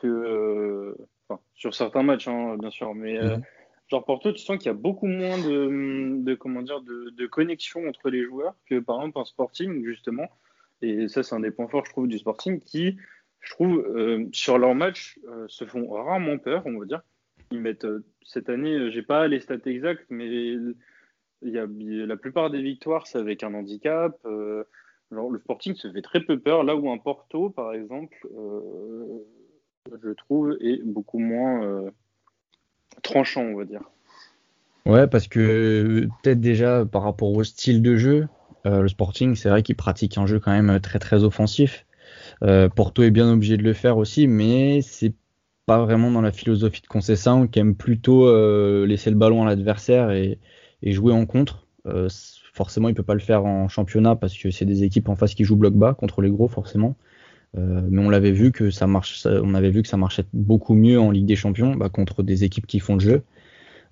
[0.02, 0.94] que.
[1.30, 2.94] Enfin, sur certains matchs, hein, bien sûr.
[2.94, 3.18] Mais.
[3.18, 3.42] Mhm.
[3.90, 8.08] Genre Porto, tu sens qu'il y a beaucoup moins de, comment dire, de, connexion entre
[8.08, 10.28] les joueurs que par exemple un Sporting, justement.
[10.80, 12.96] Et ça, c'est un des points forts, je trouve, du Sporting qui,
[13.40, 17.02] je trouve, euh, sur leurs matchs, euh, se font rarement peur, on va dire.
[17.50, 20.76] Ils mettent, euh, cette année, j'ai pas les stats exactes, mais il
[21.42, 21.66] y a,
[22.06, 24.16] la plupart des victoires, c'est avec un handicap.
[25.10, 28.16] genre, le Sporting se fait très peu peur, là où un Porto, par exemple,
[30.02, 31.90] je trouve, est beaucoup moins
[33.02, 33.82] tranchant, on va dire.
[34.86, 38.28] Ouais, parce que peut-être déjà par rapport au style de jeu,
[38.66, 41.86] euh, le Sporting, c'est vrai qu'il pratique un jeu quand même très très offensif.
[42.42, 45.14] Euh, Porto est bien obligé de le faire aussi, mais c'est
[45.66, 49.46] pas vraiment dans la philosophie de Conceição qui aime plutôt euh, laisser le ballon à
[49.46, 50.38] l'adversaire et,
[50.82, 51.66] jouer en contre.
[52.54, 55.34] forcément, il peut pas le faire en championnat parce que c'est des équipes en face
[55.34, 56.96] qui jouent bloc bas contre les gros, forcément.
[57.58, 60.74] Euh, mais on l'avait vu que ça marche, on avait vu que ça marchait beaucoup
[60.74, 63.22] mieux en Ligue des Champions bah, contre des équipes qui font le jeu.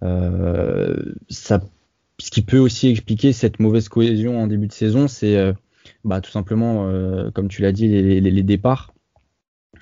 [0.04, 0.96] Euh,
[1.28, 1.60] ça,
[2.18, 5.52] ce qui peut aussi expliquer cette mauvaise cohésion en début de saison, c'est euh,
[6.04, 6.88] bah, tout simplement,
[7.32, 8.92] comme tu l'as dit, les, les, les, départs,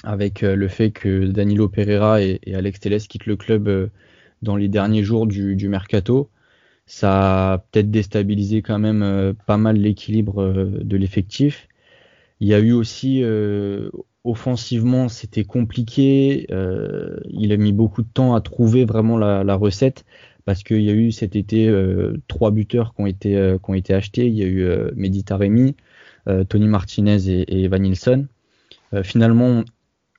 [0.04, 3.90] avec le fait que Danilo Pereira et, et Alex Telles quittent le club
[4.42, 6.30] dans les derniers jours du, du mercato.
[6.86, 11.68] Ça a peut-être déstabilisé quand même pas mal l'équilibre de l'effectif.
[12.40, 13.90] Il y a eu aussi euh,
[14.24, 16.46] offensivement, c'était compliqué.
[16.50, 20.04] Euh, il a mis beaucoup de temps à trouver vraiment la, recette
[20.44, 21.72] parce qu'il y a eu cet été
[22.28, 24.26] trois buteurs qui ont été qui ont été achetés.
[24.26, 25.74] Il y a eu Mehdi Taremi,
[26.48, 28.26] Tony Martinez et, et Van Nilsson.
[29.02, 29.64] finalement,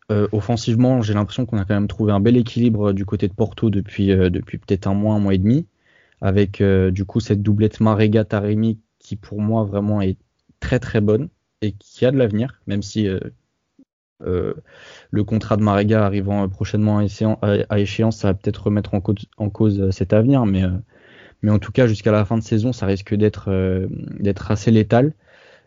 [0.10, 3.70] offensivement, j'ai l'impression qu'on a quand même trouvé un bel équilibre du côté de Porto
[3.70, 5.66] depuis depuis peut-être un mois, un mois et demi,
[6.20, 10.18] avec du coup cette doublette Marega Taremi qui pour moi vraiment est
[10.60, 11.30] très très bonne
[11.62, 13.20] et qui a de l'avenir, même si euh,
[14.24, 14.54] euh,
[15.12, 19.02] le contrat de Marega arrivant prochainement à échéance, ça va peut-être remettre en
[19.50, 20.64] cause, euh, cet avenir, mais,
[21.42, 23.50] mais en tout cas jusqu'à la fin de saison, ça risque d'être
[24.50, 25.14] assez létal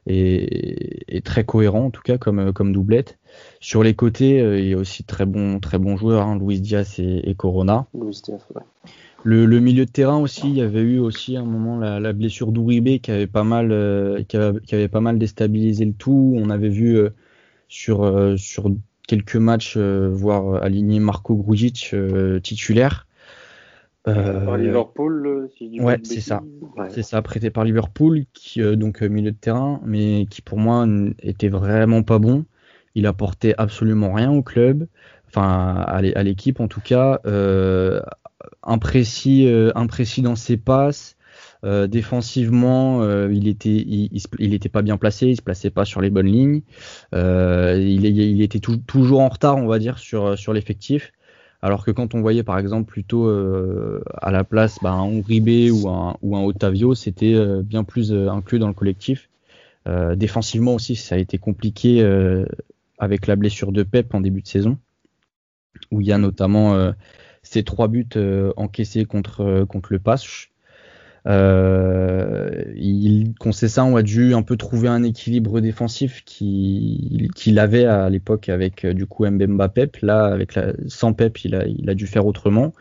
[0.06, 3.19] et, très cohérent en tout cas comme, comme doublette.
[3.60, 6.98] Sur les côtés, il y a aussi très bons très bons joueurs, hein, Luis Diaz
[6.98, 7.86] et, Corona.
[7.94, 8.62] Luis Diaz, ouais.
[9.22, 13.00] Le, milieu de terrain aussi, il y avait eu aussi un moment la, blessure d'Ouribé
[13.00, 16.34] qui avait pas mal, euh, qui, avait, pas mal déstabilisé le tout.
[16.36, 17.10] On avait vu euh,
[17.68, 18.70] sur euh, sur
[19.06, 21.94] quelques matchs voir aligner Marco Grujic
[22.42, 23.06] titulaire.
[24.04, 26.42] par Liverpool, si ouais, c'est ça,
[26.88, 30.86] c'est ça, prêté par Liverpool, qui donc milieu de terrain, mais qui pour moi
[31.22, 32.44] était vraiment pas bon.
[32.94, 34.86] Il apportait absolument rien au club,
[35.28, 37.20] enfin à l'équipe en tout cas
[38.62, 41.16] imprécis, euh, imprécis dans ses passes.
[41.64, 43.84] Euh, défensivement, euh, il était,
[44.38, 46.62] il, était pas bien placé, il se plaçait pas sur les bonnes lignes.
[47.12, 51.12] il, était toujours en retard, on va dire, sur l'effectif.
[51.62, 55.90] Alors que quand on voyait par exemple plutôt à la place bah, un Uribe ou
[55.90, 59.28] un, ou un Otavio, c'était bien plus inclus dans le collectif.
[60.16, 62.02] défensivement aussi, ça a été compliqué
[63.00, 64.78] avec la blessure de Pep en début de saison,
[65.90, 66.92] où il y a notamment
[67.42, 70.50] ces trois buts euh, encaissés contre, euh, contre le Pasch.
[71.26, 78.48] Euh, il, on a dû un peu trouver un équilibre défensif qu'il avait à l'époque
[78.48, 79.98] avec du coup Mbemba Pep.
[79.98, 80.58] Là, avec
[80.88, 82.72] sans Pep, il a, dû faire autrement.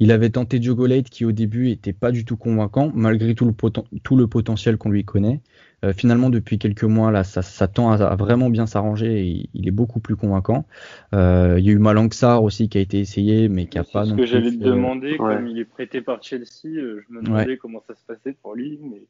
[0.00, 3.46] Il avait tenté Diogo Leite qui au début était pas du tout convaincant malgré tout
[3.46, 5.40] le potentiel qu'on lui connaît.
[5.84, 9.72] Euh, finalement, depuis quelques mois, là, ça, tend à, vraiment bien s'arranger et il est
[9.72, 10.66] beaucoup plus convaincant.
[11.14, 14.04] Euh, il y a eu Malanxar aussi qui a été essayé, mais qui a pas
[14.04, 14.26] non plus.
[14.26, 17.56] Ce que j'allais te demander, comme il est prêté par Chelsea, euh, je me demandais
[17.56, 18.80] comment ça se passait pour lui.
[18.82, 19.02] Mais...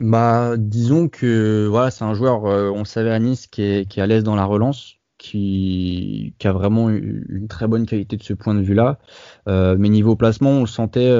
[0.00, 4.00] Bah, disons que voilà, c'est un joueur, on le savait à Nice, qui est, qui
[4.00, 4.96] est à l'aise dans la relance.
[5.22, 8.98] Qui, qui, a vraiment une très bonne qualité de ce point de vue-là.
[9.46, 11.14] mais niveau placement, on le sentait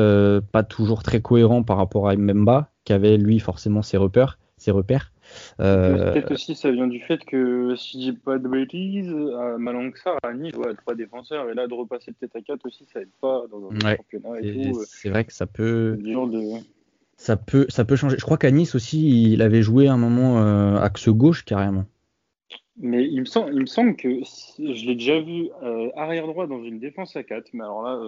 [0.53, 4.71] pas toujours très cohérent par rapport à Mbemba, qui avait lui forcément ses repères ses
[4.71, 5.13] repères.
[5.61, 9.59] Euh, peut-être aussi ça vient du fait que si je dis pas de bêtises, à
[9.59, 13.01] Malanxar, à Nice, ouais, trois défenseurs, et là de repasser peut-être à 4 aussi, ça
[13.01, 14.83] aide pas dans un championnat et tout.
[14.87, 15.99] C'est vrai que ça peut.
[17.17, 18.17] Ça peut, ça peut changer.
[18.19, 21.85] Je crois qu'à Nice aussi, il avait joué un moment euh, axe gauche carrément.
[22.79, 26.47] Mais il me semble, il me semble que je l'ai déjà vu euh, arrière droit
[26.47, 28.01] dans une défense à 4, mais alors là,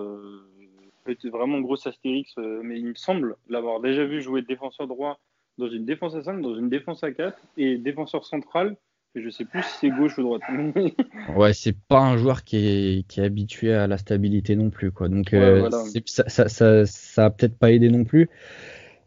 [1.05, 5.19] peut-être vraiment gros astérix, mais il me semble l'avoir déjà vu jouer défenseur droit
[5.59, 8.77] dans une défense à 5, dans une défense à 4 et défenseur central.
[9.15, 10.43] Je sais plus si c'est gauche ou droite.
[11.37, 14.91] ouais, c'est pas un joueur qui est, qui est habitué à la stabilité non plus.
[14.91, 15.09] Quoi.
[15.09, 15.69] Donc euh,
[16.07, 18.31] ça, ça, ça, ça, a peut-être pas aidé non plus.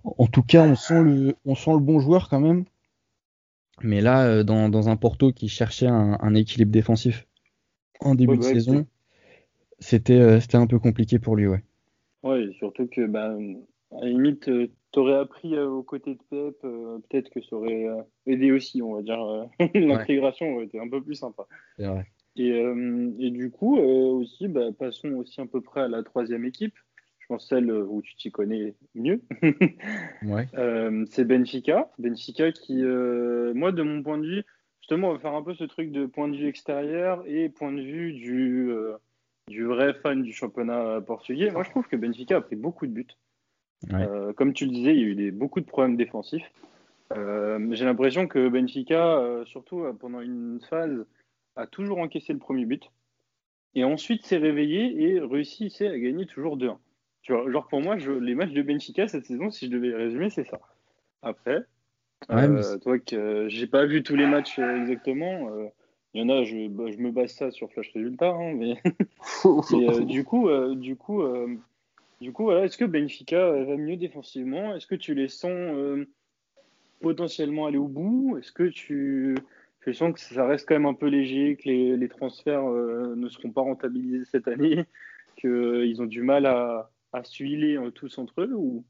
[0.04, 2.66] En tout cas, on sent le, on sent le bon joueur quand même.
[3.82, 7.28] Mais là, euh, dans, dans un Porto qui cherchait un, un équilibre défensif
[8.00, 8.86] en début de bah, saison,
[9.80, 11.48] c'était euh, c'était un peu compliqué pour lui.
[11.48, 11.64] Ouais,
[12.22, 13.36] ouais surtout que bah,
[13.92, 14.48] à la limite,
[14.96, 18.82] t'aurais appris euh, aux côtés de Pep, euh, peut-être que ça aurait euh, aidé aussi,
[18.82, 19.20] on va dire.
[19.76, 21.46] L'intégration aurait été un peu plus sympa.
[21.78, 22.08] Vrai.
[22.38, 26.74] Et, et, du coup, aussi, bah, passons aussi à peu près à la troisième équipe.
[27.20, 29.22] Je pense celle où tu t'y connais mieux.
[30.24, 30.48] ouais.
[31.10, 31.90] c'est Benfica.
[31.98, 34.44] Benfica qui, moi, de mon point de vue,
[34.82, 37.72] justement, on va faire un peu ce truc de point de vue extérieur et point
[37.72, 38.70] de vue du,
[39.48, 41.52] du vrai fan du championnat portugais.
[41.52, 43.08] Moi, je trouve que Benfica a pris beaucoup de buts.
[43.94, 46.52] Euh, comme tu le disais, il y a eu des, beaucoup de problèmes défensifs.
[47.16, 51.06] Euh, j'ai l'impression que Benfica, euh, surtout pendant une phase,
[51.56, 52.92] a toujours encaissé le premier but.
[53.76, 56.78] Et ensuite s'est réveillé et réussissait à gagner toujours 2-1.
[57.22, 59.90] Tu vois, genre pour moi, je, les matchs de Benfica cette saison, si je devais
[59.90, 60.60] les résumer, c'est ça.
[61.22, 61.66] Après,
[62.28, 65.50] toi que j'ai pas vu tous les matchs exactement.
[66.14, 68.82] Il y en a, je, bah, je, me base ça sur Flash Résultat, hein, mais
[70.06, 71.22] du coup, du coup
[72.26, 74.76] du coup, voilà, est-ce que Benfica euh, va mieux défensivement?
[74.76, 76.10] Est-ce que tu les sens euh,
[77.00, 78.40] potentiellement aller au bout?
[78.40, 79.36] Est-ce que tu,
[79.94, 83.52] sens que ça reste quand même un peu léger, que les, transferts euh, ne seront
[83.52, 84.86] pas rentabilisés cette année,
[85.38, 88.84] qu'ils ont du mal à, à se tous entre eux ou,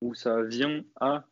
[0.00, 1.26] ou ça vient à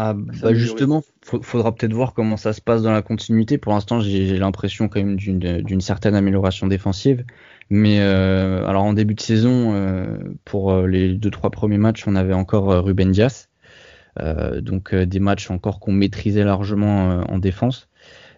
[0.00, 1.02] ah, bah justement,
[1.42, 3.58] faudra peut-être voir comment ça se passe dans la continuité.
[3.58, 7.24] Pour l'instant, j'ai l'impression quand même d'une certaine amélioration défensive.
[7.68, 12.06] Mais euh, alors en début de saison, euh, pour euh, les deux trois premiers matchs,
[12.06, 13.48] on avait encore Ruben Dias,
[14.60, 17.88] donc des matchs encore qu'on maîtrisait largement en défense.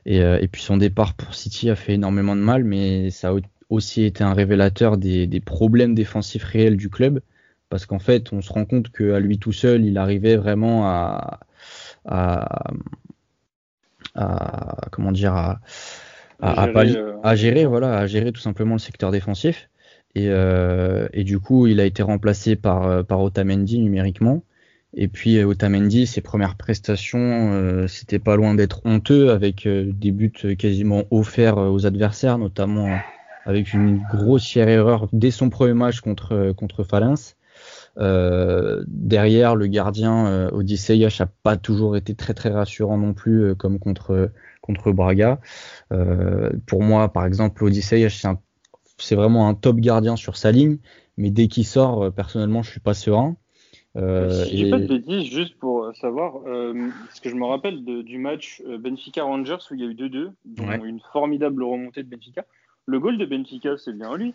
[0.07, 3.35] Et, et, puis son départ pour City a fait énormément de mal, mais ça a
[3.69, 7.21] aussi été un révélateur des, des problèmes défensifs réels du club
[7.69, 11.41] parce qu'en fait, on se rend compte qu'à lui tout seul, il arrivait vraiment à,
[12.11, 12.47] à,
[14.91, 15.61] comment dire à,
[16.41, 19.69] à, gérer, euh, à, gérer, voilà, à gérer tout simplement le secteur défensif.
[20.15, 24.43] Et, euh, et du coup, il a été remplacé par, euh, par Otamendi numériquement.
[24.93, 31.05] Et puis Otamendi, ses premières prestations, c'était pas loin d'être honteux avec des buts quasiment
[31.13, 32.99] offerts aux adversaires, notamment
[33.45, 36.85] avec une grossière erreur dès son premier match contre contre.
[37.99, 43.15] Euh, derrière, le gardien euh, Odyssey H a pas toujours été très très rassurant non
[43.15, 45.41] plus, euh, comme contre contre Braga.
[46.67, 48.37] pour moi, par exemple, Odyssey H
[48.99, 50.77] c'est vraiment un top gardien sur sa ligne,
[51.17, 53.37] mais dès qu'il sort, personnellement, je suis pas serein.
[53.97, 57.85] Euh, si j'ai pas de bêtises, juste pour savoir, euh, parce que je me rappelle
[57.85, 62.09] du match Benfica Rangers où il y a eu 2-2, dont une formidable remontée de
[62.09, 62.45] Benfica.
[62.87, 64.35] Le goal de Benfica, c'est bien lui.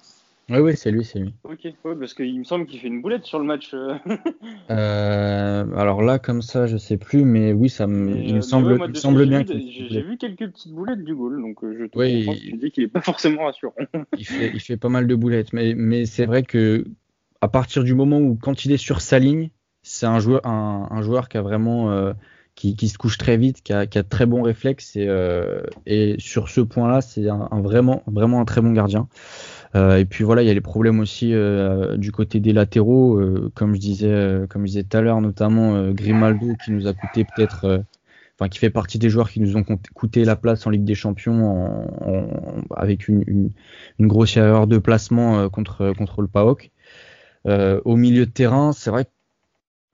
[0.49, 1.33] Oui, oui, c'est lui, c'est lui.
[1.43, 1.67] Ok,
[1.99, 3.71] parce qu'il me semble qu'il fait une boulette sur le match.
[3.73, 3.95] Euh.
[4.69, 8.41] euh, alors là, comme ça, je sais plus, mais oui, ça me, il me euh,
[8.41, 9.43] semble, il semble bien.
[9.47, 12.83] J'ai vu quelques petites boulettes du goal, donc je te oui, comprends, tu dis qu'il
[12.83, 13.73] est pas forcément rassurant.
[14.17, 16.85] il, fait, il fait pas mal de boulettes, mais, mais c'est vrai que
[17.41, 19.49] à partir du moment où, quand il est sur sa ligne,
[19.81, 22.13] c'est un joueur, un, un, joueur qui a vraiment.
[22.53, 25.09] qui, qui, se couche très vite, qui a, qui a de très bons réflexes et,
[25.87, 29.09] et sur ce point-là, c'est un, un, vraiment, vraiment un très bon gardien.
[29.75, 33.19] Euh, et puis voilà, il y a les problèmes aussi euh, du côté des latéraux,
[33.19, 36.93] euh, comme je disais, comme je disais tout à l'heure, notamment Grimaldo qui nous a
[36.93, 37.83] coûté peut-être,
[38.35, 40.95] enfin qui fait partie des joueurs qui nous ont coûté la place en Ligue des
[40.95, 41.87] Champions
[42.75, 43.51] avec une, une,
[43.99, 46.71] une, grosse erreur de placement contre contre le PAOK.
[47.45, 49.09] au milieu de terrain, c'est vrai que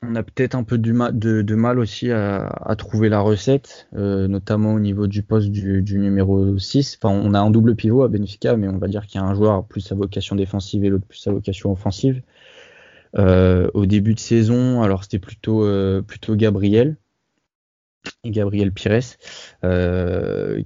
[0.04, 4.74] on a peut-être un peu de, de, mal aussi à, trouver la recette, euh, notamment
[4.74, 6.98] au niveau du poste du, numéro 6.
[7.02, 9.28] Enfin, on a un double pivot à Benfica, mais on va dire qu'il y a
[9.28, 12.22] un joueur plus sa vocation défensive et l'autre plus sa vocation offensive.
[13.18, 16.96] Euh, au début de saison, alors c'était plutôt euh, plutôt Gabriel,
[18.26, 19.18] Gabriel Pires,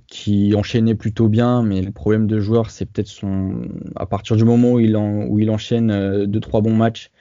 [0.07, 3.67] qui enchaînait plutôt bien, mais le problème de joueur, c'est peut-être son
[3.97, 7.11] à partir du moment où il, où il enchaîne deux trois bons matchs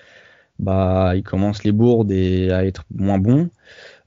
[0.59, 3.51] bah, il commence les bourdes et à être moins bon.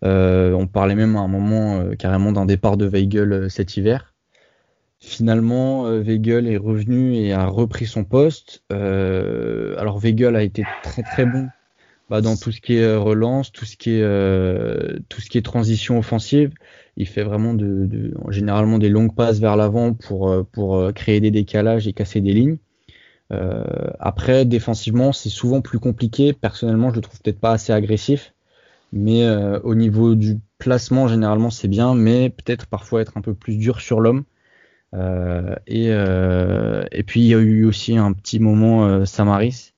[0.04, 3.78] Euh, on parlait même à un moment euh, carrément d'un départ de Weigel euh, cet
[3.78, 4.14] hiver.
[5.00, 8.64] Finalement, Weigel est revenu et a repris son poste.
[8.72, 11.50] alors Weigel a été très très bon
[12.10, 15.44] bah, dans tout ce qui est relance, tout ce qui est tout ce qui est
[15.44, 16.52] transition offensive.
[16.96, 21.30] Il fait vraiment de, de généralement des longues passes vers l'avant pour pour créer des
[21.32, 22.58] décalages et casser des lignes.
[23.32, 23.64] Euh,
[24.00, 26.34] après, défensivement, c'est souvent plus compliqué.
[26.34, 28.34] Personnellement, je le trouve peut-être pas assez agressif.
[28.94, 31.94] Mais euh, au niveau du placement, généralement, c'est bien.
[31.94, 34.24] Mais peut-être parfois être un peu plus dur sur l'homme.
[34.94, 39.74] Euh, et, et, puis, il y a eu aussi un petit moment Samaris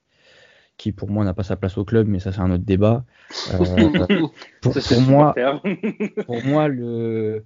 [0.78, 3.04] qui pour moi n'a pas sa place au club, mais ça c'est un autre débat.
[3.58, 3.68] pour,
[4.62, 5.36] pour moi,
[6.26, 7.46] pour moi le,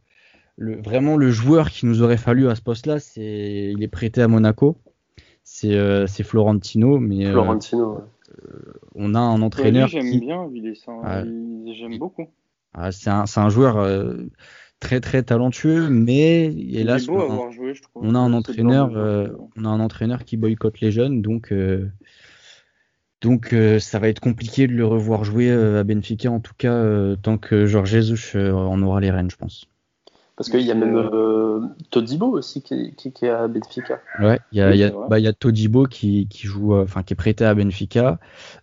[0.56, 4.22] le, vraiment le joueur qui nous aurait fallu à ce poste-là, c'est il est prêté
[4.22, 4.78] à Monaco
[5.54, 8.00] c'est euh, Florentino, mais euh, Florentino,
[8.42, 9.88] euh, on a un entraîneur.
[9.88, 10.50] j'aime bien,
[11.76, 12.28] j'aime beaucoup.
[12.74, 13.88] Ah, c'est un, un, joueur
[14.80, 18.90] très très talentueux, mais hélas, on, a, joué, je on a un entraîneur,
[19.56, 21.54] on a un entraîneur qui boycotte les jeunes, donc
[23.22, 27.38] donc ça va être compliqué de le revoir jouer à Benfica, en tout cas tant
[27.38, 29.68] que Georges Jesus en aura les rênes, je pense.
[30.36, 34.02] Parce qu'il y a même euh, Todibo aussi qui, qui, est à Benfica.
[34.20, 37.04] Ouais, il y a, y a, bah, y a Todibo qui, qui joue, euh, enfin
[37.04, 38.20] qui est prêté à Benfica,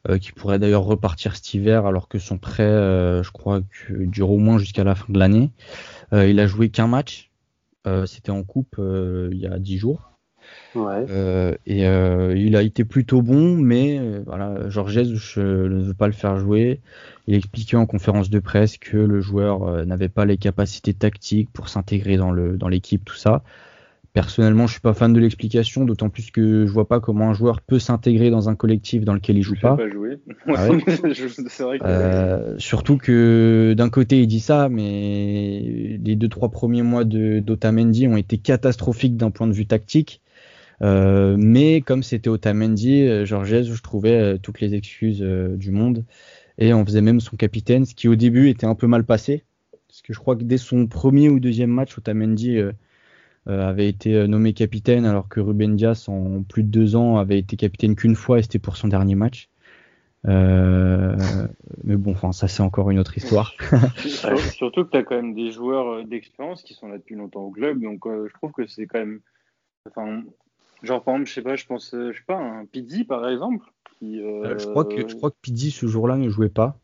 [0.09, 4.33] euh, qui pourrait d'ailleurs repartir cet hiver alors que son prêt, euh, je crois, dure
[4.33, 5.53] au moins jusqu'à la fin de l'année.
[6.13, 7.31] Euh, il a joué qu'un match,
[8.07, 10.20] c'était en coupe il y a dix jours.
[10.75, 11.05] Ouais.
[11.11, 15.95] Euh, et euh, il a été plutôt bon, mais euh, voilà, Georges je ne veux
[15.95, 16.81] pas le faire jouer.
[17.27, 21.68] Il expliquait en conférence de presse que le joueur n'avait pas les capacités tactiques pour
[21.68, 23.43] s'intégrer dans le dans l'équipe, tout ça.
[24.12, 27.33] Personnellement, je suis pas fan de l'explication, d'autant plus que je vois pas comment un
[27.33, 29.77] joueur peut s'intégrer dans un collectif dans lequel il joue pas.
[29.77, 30.18] pas jouer.
[30.49, 30.66] Ah
[31.61, 32.55] vrai que...
[32.59, 38.09] surtout que d'un côté il dit ça, mais les deux trois premiers mois de d'Otamendi
[38.09, 40.20] ont été catastrophiques d'un point de vue tactique.
[40.83, 46.05] Euh, mais comme c'était Otamendi, euh, Georges, je trouvais euh, toutes les excuses du monde.
[46.59, 49.45] Et on faisait même son capitaine, ce qui au début était un peu mal passé.
[49.89, 52.72] Parce que je crois que dès son premier ou deuxième match, Otamendi euh,
[53.49, 57.39] euh, avait été nommé capitaine, alors que Ruben Dias, en plus de deux ans, avait
[57.39, 59.49] été capitaine qu'une fois et c'était pour son dernier match.
[60.24, 63.55] mais bon, enfin, ça c'est encore une autre histoire.
[64.55, 67.51] Surtout que tu as quand même des joueurs d'expérience qui sont là depuis longtemps au
[67.51, 69.20] club, donc je trouve que c'est quand même.
[69.89, 70.22] Enfin,
[70.83, 73.66] genre par exemple, je sais pas, je pense, je sais pas, un Pizzi par exemple.
[74.03, 76.78] je crois que je crois que Pizzi ce jour-là ne jouait pas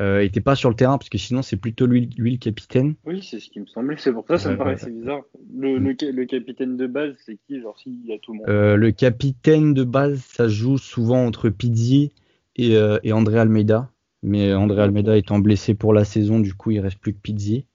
[0.00, 2.94] euh, était pas sur le terrain parce que sinon c'est plutôt lui, lui, le capitaine.
[3.04, 3.96] Oui, c'est ce qui me semblait.
[3.96, 5.22] C'est pour ça ça me paraissait bizarre.
[5.56, 8.48] Le, le, capitaine de base, c'est qui Genre s'il y a tout le monde?
[8.48, 12.12] Euh, le capitaine de base, ça joue souvent entre Pizzi
[12.56, 13.88] et, euh, et André Almeida.
[14.22, 17.66] Mais André Almeida étant blessé pour la saison, du coup il reste plus que Pizzi.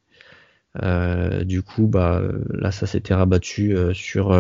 [0.84, 4.38] Euh, du coup, bah là ça s'était rabattu euh, sur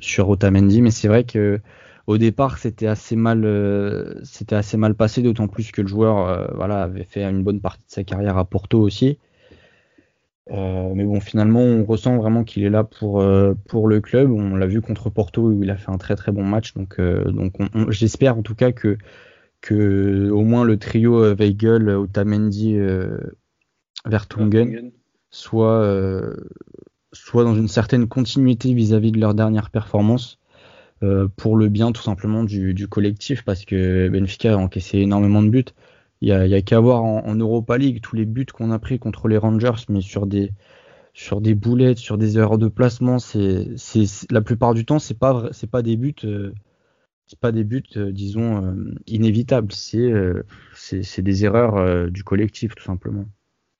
[0.00, 1.60] sur Otamendi, mais c'est vrai que
[2.10, 6.26] au départ, c'était assez mal, euh, c'était assez mal passé, d'autant plus que le joueur,
[6.28, 9.18] euh, voilà, avait fait une bonne partie de sa carrière à Porto aussi.
[10.50, 14.32] Euh, mais bon, finalement, on ressent vraiment qu'il est là pour le club.
[14.32, 16.74] On l'a vu contre Porto où il a fait un très très bon match.
[16.74, 17.00] Donc
[17.90, 18.98] j'espère en tout cas que
[20.30, 22.76] au moins le trio Weigel, Otamendi,
[24.04, 24.90] Vertonghen
[25.30, 25.86] soit
[27.12, 30.40] soit dans une certaine continuité vis-à-vis -vis de leur dernière performance
[31.02, 35.42] euh, pour le bien tout simplement du, du, collectif parce que Benfica a encaissé énormément
[35.42, 35.64] de buts.
[36.20, 38.78] Il y a, y a qu'à voir en, Europa League tous les buts qu'on a
[38.78, 40.52] pris contre les Rangers, mais sur des
[41.14, 43.68] sur des boulettes, sur des erreurs de placement, c'est
[44.30, 46.52] la plupart du temps c'est pas c'est pas des buts euh,
[47.26, 48.74] c'est pas des buts euh, disons
[49.06, 50.12] inévitables, c'est
[50.74, 53.24] c'est des erreurs du collectif tout simplement.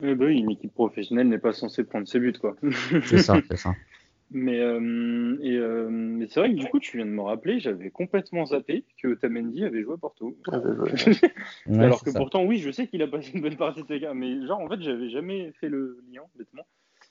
[0.02, 2.56] Eh ben, une équipe professionnelle n'est pas censée prendre ses buts quoi.
[3.04, 3.74] c'est ça, c'est ça.
[4.32, 7.90] Mais, euh, euh, mais c'est vrai que du coup, tu viens de me rappeler, j'avais
[7.90, 10.36] complètement zappé que Otamendi avait joué à Porto.
[10.52, 10.58] Ah,
[11.66, 13.98] bah, Alors que pourtant, oui, je sais qu'il a passé une bonne partie de ses
[13.98, 16.62] gars, mais genre, en fait, j'avais jamais fait le lien, bêtement.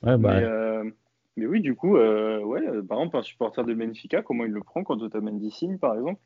[0.02, 0.90] Ouais, bah, mais, euh,
[1.36, 4.86] mais, oui, du coup, ouais, par exemple, un supporter de Benfica, comment il le prend
[4.86, 6.22] quand Otamendi signe, par exemple?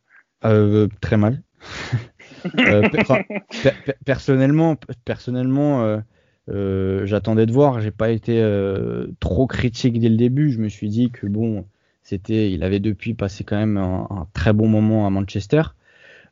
[1.01, 1.41] Très mal.
[4.05, 6.03] personnellement, personnellement
[6.50, 7.80] euh, j'attendais de voir.
[7.80, 10.52] J'ai pas été euh, trop critique dès le début.
[10.52, 11.66] Je me suis dit que bon,
[12.04, 15.64] c'était, il avait depuis passé quand même un, très bon moment à Manchester.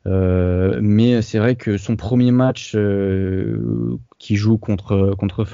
[0.06, 2.76] Euh, mais c'est vrai que son premier match
[4.18, 5.46] qui joue contre contre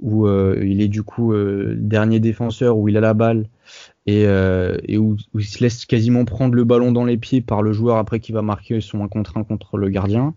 [0.00, 1.34] où il est du coup
[1.76, 3.48] dernier défenseur, où il a la balle
[4.06, 7.62] et, et où, où, il se laisse quasiment prendre le ballon dans les pieds par
[7.62, 10.34] le joueur après qui va marquer son 1 contre 1 contre le gardien.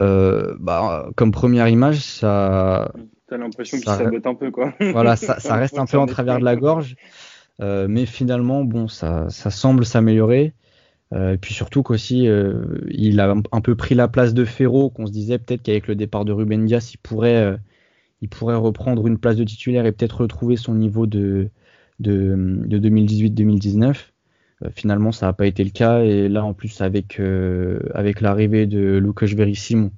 [0.00, 2.92] Euh, bah, comme première image, ça.
[3.28, 4.72] T'as l'impression qu'il sabote un peu, quoi.
[4.80, 6.96] Voilà, ça, ça reste un peu en travers de la gorge.
[7.60, 10.54] Euh, mais finalement, bon, ça, ça semble s'améliorer.
[11.14, 14.90] Euh, et puis surtout qu'aussi, euh, il a un peu pris la place de Ferro,
[14.90, 17.56] qu'on se disait peut-être qu'avec le départ de Ruben Dias, il pourrait, euh,
[18.20, 21.50] il pourrait reprendre une place de titulaire et peut-être retrouver son niveau de,
[21.98, 22.34] de,
[22.66, 23.96] de 2018-2019.
[24.64, 26.00] Euh, finalement, ça n'a pas été le cas.
[26.02, 29.90] Et là, en plus, avec, euh, avec l'arrivée de Lucas Verissimo,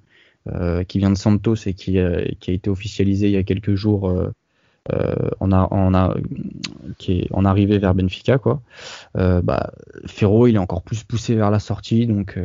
[0.48, 1.98] euh, qui vient de Santos et qui,
[2.40, 4.12] qui, a été officialisé il y a quelques jours
[5.40, 6.16] en, a, en, a,
[6.98, 8.62] qui est en arrivée vers Benfica, quoi.
[9.14, 9.72] bah,
[10.06, 12.06] Ferro, il est encore plus poussé vers la sortie.
[12.06, 12.38] Donc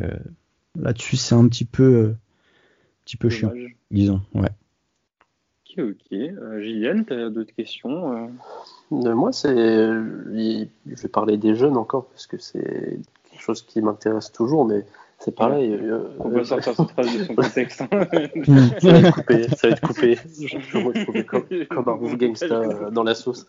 [0.79, 2.13] là-dessus, c'est un petit peu,
[3.05, 3.53] petit peu chiant,
[3.91, 4.21] disons.
[4.33, 4.49] Ouais.
[5.77, 6.13] Ok, ok.
[6.13, 8.31] Euh, tu as d'autres questions
[8.91, 9.55] moi, c'est.
[9.55, 14.85] Je vais parler des jeunes encore, parce que c'est quelque chose qui m'intéresse toujours, mais
[15.19, 15.73] c'est pareil.
[15.73, 17.77] Euh, On va sortir cette phrase de son contexte.
[17.79, 20.15] ça va être coupé, ça va être coupé.
[20.15, 23.47] Je vais me retrouver comme, comme un rough gangsta euh, dans la sauce.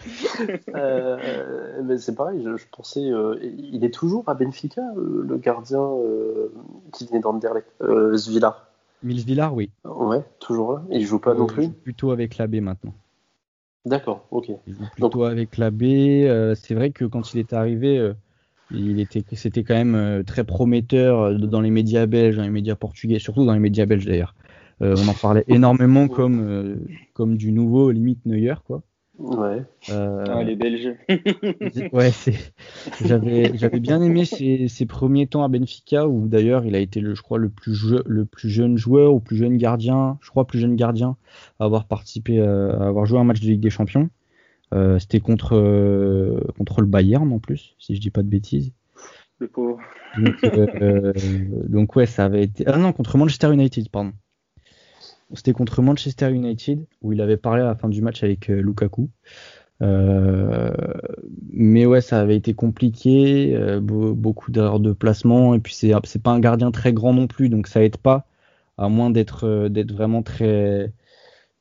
[0.74, 3.10] euh, mais c'est pareil, je, pensais.
[3.10, 5.88] Euh, il est toujours à Benfica, euh, le gardien
[6.92, 8.66] qui venait d'Anderlecht, euh, Zvilar.
[9.02, 9.70] Mils Villar, oui.
[9.84, 10.82] Ouais, toujours là.
[10.90, 11.70] Il joue pas non plus.
[11.70, 12.92] Plutôt avec l'AB maintenant.
[13.86, 14.50] D'accord, ok.
[14.92, 15.82] plutôt avec la B.
[15.82, 18.12] Euh, c'est vrai que quand il est arrivé, euh,
[18.70, 22.76] il était, c'était quand même euh, très prometteur dans les médias belges, dans les médias
[22.76, 24.34] portugais, surtout dans les médias belges d'ailleurs.
[24.80, 26.78] on en parlait énormément comme,
[27.14, 28.82] comme du nouveau limite Neuer, quoi.
[29.20, 29.62] Ouais.
[29.90, 30.96] Euh, ah, les Belges.
[31.92, 32.34] ouais, c'est.
[33.04, 37.00] J'avais, j'avais bien aimé ses, ses, premiers temps à Benfica, où d'ailleurs il a été,
[37.00, 40.46] le, je crois, le plus, le plus jeune joueur ou plus jeune gardien, je crois,
[40.46, 41.16] plus jeune gardien
[41.58, 44.08] à avoir participé, à avoir joué un match de Ligue des Champions.
[44.72, 48.72] Euh, c'était contre, euh, contre le Bayern en plus, si je dis pas de bêtises.
[49.38, 49.78] Le pauvre.
[50.18, 51.12] Donc, euh,
[51.68, 52.64] donc ouais, ça avait été.
[52.66, 54.12] Ah non, contre Manchester United, pardon.
[55.34, 58.60] C'était contre Manchester United où il avait parlé à la fin du match avec euh,
[58.60, 59.08] Lukaku.
[59.82, 60.72] Euh,
[61.52, 66.32] mais ouais, ça avait été compliqué, euh, beaucoup d'erreurs de placement, et puis c'est pas
[66.32, 68.26] un gardien très grand non plus, donc ça aide pas,
[68.76, 70.92] à moins d'être d'être vraiment très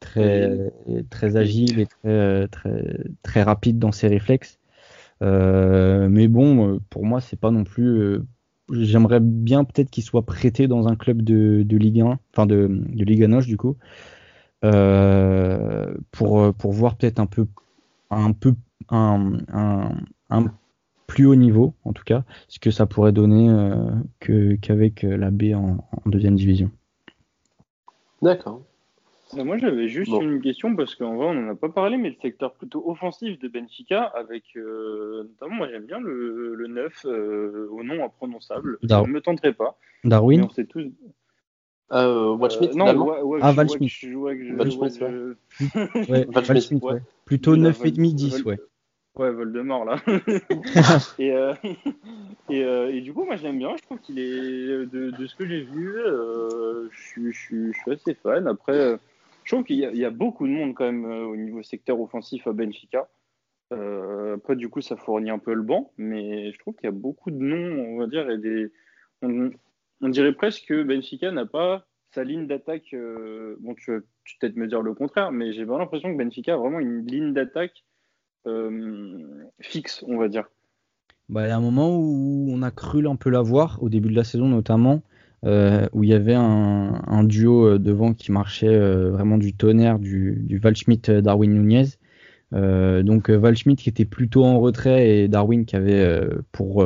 [0.01, 0.74] très,
[1.09, 4.59] très agile et très, très, très rapide dans ses réflexes.
[5.22, 8.20] mais bon, pour moi, c'est pas non plus.
[8.72, 13.24] J'aimerais bien peut-être qu'il soit prêté dans un club de, Ligue 1, enfin de, Ligue
[13.24, 13.78] 1 du coup,
[14.61, 17.47] pour, pour voir peut-être un peu,
[18.09, 18.53] un peu
[18.89, 19.38] un,
[20.30, 20.45] un,
[21.07, 25.32] plus haut niveau, en tout cas, ce que ça pourrait donner euh, qu'avec euh, la
[25.32, 26.70] B en, deuxième division.
[28.22, 28.61] D'accord.
[29.36, 32.16] Moi j'avais juste une question parce qu'en vrai on n'en a pas parlé, mais le
[32.22, 37.06] secteur plutôt offensif de Benfica, avec euh, notamment moi j'aime bien le, le 9
[37.72, 39.78] au nom imprononçable, ça ne me tenterait pas.
[40.04, 40.92] Darwin on sait tous...
[41.92, 42.88] Watchmit Non,
[43.42, 43.90] ah, Valschmidt.
[47.26, 48.60] Plutôt 9,5 10, ouais.
[49.20, 49.98] Ouais, Voldemort là.
[51.20, 51.54] et, euh,
[52.50, 53.76] et, euh, et, du coup, moi j'aime bien.
[53.76, 58.14] Je trouve qu'il est de, de, ce que j'ai vu, euh, je, je, suis assez
[58.14, 58.48] fan.
[58.48, 58.98] Après,
[59.50, 62.54] je trouve qu'il y, a beaucoup de monde quand même au niveau secteur offensif à
[62.54, 63.10] Benfica.
[63.72, 66.91] après, du coup, ça fournit un peu le banc, mais je trouve qu'il y a
[66.91, 68.72] beaucoup de noms, on va dire, et.
[69.22, 72.95] On, dirait presque que Benfica n'a pas sa ligne d'attaque.
[73.60, 74.00] bon, tu vas
[74.39, 77.34] peut-être me dire le contraire, mais j'ai vraiment l'impression que Benfica a vraiment une ligne
[77.34, 77.84] d'attaque
[78.47, 80.45] euh, fixe, on va dire.
[81.28, 84.10] Bah, il y a un moment où on a cru un peu l'avoir, au début
[84.10, 85.09] de la saison notamment, euh,
[85.44, 88.78] où il y avait un, duo euh, devant qui marchait
[89.10, 91.86] vraiment du tonnerre, du, du Valschmidt-Darwin Nunez.
[92.52, 96.86] donc Valschmidt qui était plutôt en retrait et Darwin qui avait pour,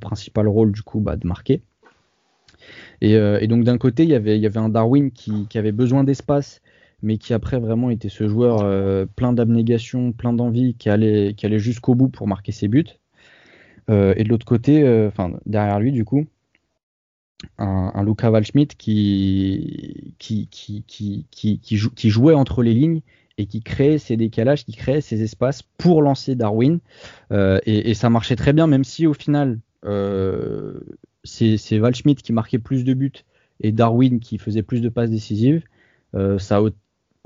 [0.00, 1.62] principal rôle du coup bah, de marquer.
[3.00, 6.60] Et, donc d'un côté il y, avait, un Darwin qui, avait besoin d'espace
[7.02, 11.46] mais qui après vraiment était ce joueur euh, plein d'abnégation, plein d'envie, qui allait, qui
[11.46, 12.84] allait jusqu'au bout pour marquer ses buts.
[13.88, 16.26] Euh, et de l'autre côté, euh, enfin derrière lui du coup,
[17.58, 20.14] un, Luca Waldschmidt qui,
[22.04, 23.00] jouait entre les lignes
[23.38, 26.80] et qui créait ces décalages, qui créait ces espaces pour lancer Darwin.
[27.32, 29.58] Et, et, ça marchait très bien, même si au final,
[31.24, 33.24] c'est Waldschmidt qui marquait plus de buts
[33.60, 35.62] et Darwin qui faisait plus de passes décisives.
[36.14, 36.60] a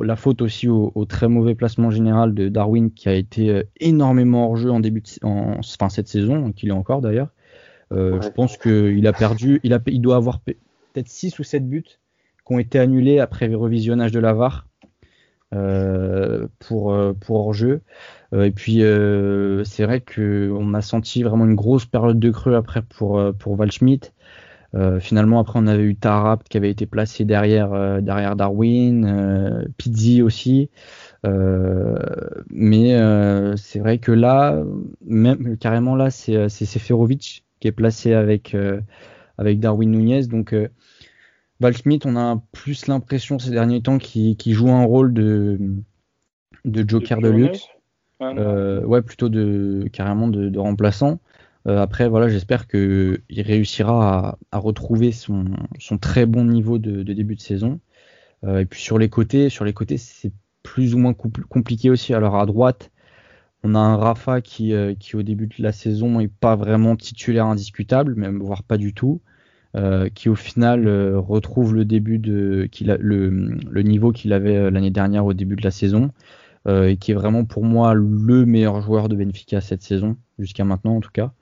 [0.03, 4.49] la faute aussi au, très mauvais placement général de Darwin qui a été euh, énormément
[4.49, 7.29] hors jeu en début de, en, fin cette saison, qu'il est encore d'ailleurs.
[7.93, 11.69] Euh, je pense qu'il a perdu, il, a, il doit avoir peut-être 6 ou 7
[11.69, 11.85] buts
[12.47, 14.67] qui ont été annulés après le revisionnage de la VAR
[15.55, 17.83] euh, pour, pour hors jeu.
[18.33, 18.83] et puis
[19.65, 23.57] c'est vrai qu'on a senti vraiment une grosse période de creux après pour, pour.
[24.75, 29.05] Euh, finalement, après, on avait eu Tarap qui avait été placé derrière, euh, derrière Darwin,
[29.05, 30.71] euh, Pizzi aussi.
[32.51, 32.99] mais
[33.57, 34.63] c'est vrai que là,
[35.07, 38.55] même carrément là, c'est Seferovic qui est placé avec,
[39.39, 40.27] avec Darwin Nunez.
[40.27, 40.55] Donc,
[41.61, 45.59] Valschmidt, on a plus l'impression ces derniers temps qu'il joue un rôle de,
[46.67, 47.69] de joker de, luxe.
[48.21, 51.21] ouais, plutôt de carrément de, de remplaçant.
[51.67, 55.47] Euh, après, voilà, j'espère qu'il réussira à, retrouver son,
[56.01, 57.81] très bon niveau de, début de saison.
[58.45, 62.13] Euh, et puis sur les côtés, sur les côtés, c'est plus ou moins compliqué aussi.
[62.13, 62.91] Alors à droite,
[63.65, 66.97] on a un Rafa qui, euh, qui au début de la saison n'est pas vraiment
[66.97, 69.21] titulaire indiscutable, même voire pas du tout.
[70.15, 72.69] qui au final retrouve le début de
[73.01, 76.13] le, le niveau qu'il avait l'année dernière au début de la saison
[76.69, 80.97] et qui est vraiment pour moi le meilleur joueur de Benfica cette saison jusqu'à maintenant
[80.97, 81.33] en tout cas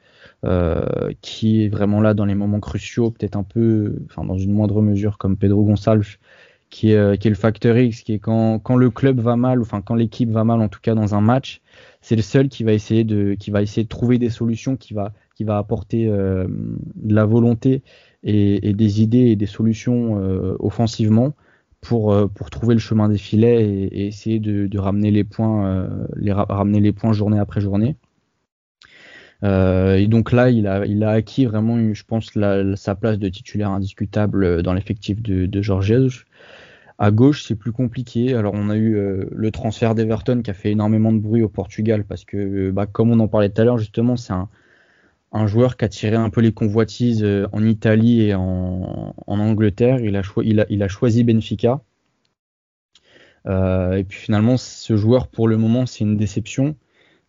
[0.44, 4.52] euh, qui est vraiment là dans les moments cruciaux, peut-être un peu, enfin dans une
[4.52, 6.16] moindre mesure comme Pedro Gonçalves,
[6.68, 9.36] qui est, euh, qui est le facteur X, qui est quand, quand le club va
[9.36, 11.60] mal, enfin quand l'équipe va mal en tout cas dans un match,
[12.02, 14.92] c'est le seul qui va essayer de, qui va essayer de trouver des solutions, qui
[14.92, 16.46] va, qui va apporter euh,
[16.96, 17.82] de la volonté
[18.24, 21.34] et, des idées et des solutions euh, offensivement
[21.80, 26.80] pour, pour trouver le chemin des filets et, essayer de, ramener les points, les ramener
[26.80, 27.96] les points journée après journée.
[29.44, 32.30] Euh, et donc là, il a, il a acquis vraiment, je pense,
[32.76, 36.26] sa place de titulaire indiscutable dans l'effectif de, de Georges
[36.98, 38.34] À gauche, c'est plus compliqué.
[38.34, 41.48] Alors, on a eu euh, le transfert d'Everton qui a fait énormément de bruit au
[41.48, 45.76] Portugal parce que, bah, comme on en parlait tout à l'heure, justement, c'est un, joueur
[45.76, 50.00] qui a tiré un peu les convoitises euh, en Italie et en, Angleterre.
[50.00, 51.80] Il a, choisi Benfica.
[53.46, 56.76] Euh, et puis finalement, ce joueur, pour le moment, c'est une déception.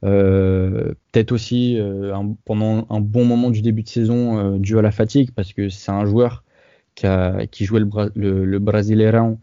[0.04, 4.82] Euh, peut-être aussi euh, pendant un bon moment du début de saison euh, dû à
[4.82, 6.44] la fatigue parce que c'est un joueur
[6.96, 7.08] qui,
[7.52, 9.40] qui jouait le, le, Brasileirão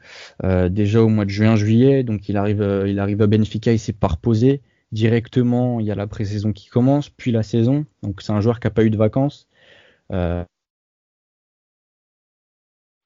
[0.71, 4.09] déjà au mois de juin-juillet donc il arrive, il arrive à Benfica il s'est pas
[4.09, 8.41] reposé directement il y a la pré-saison qui commence puis la saison donc c'est un
[8.41, 9.49] joueur qui a pas eu de vacances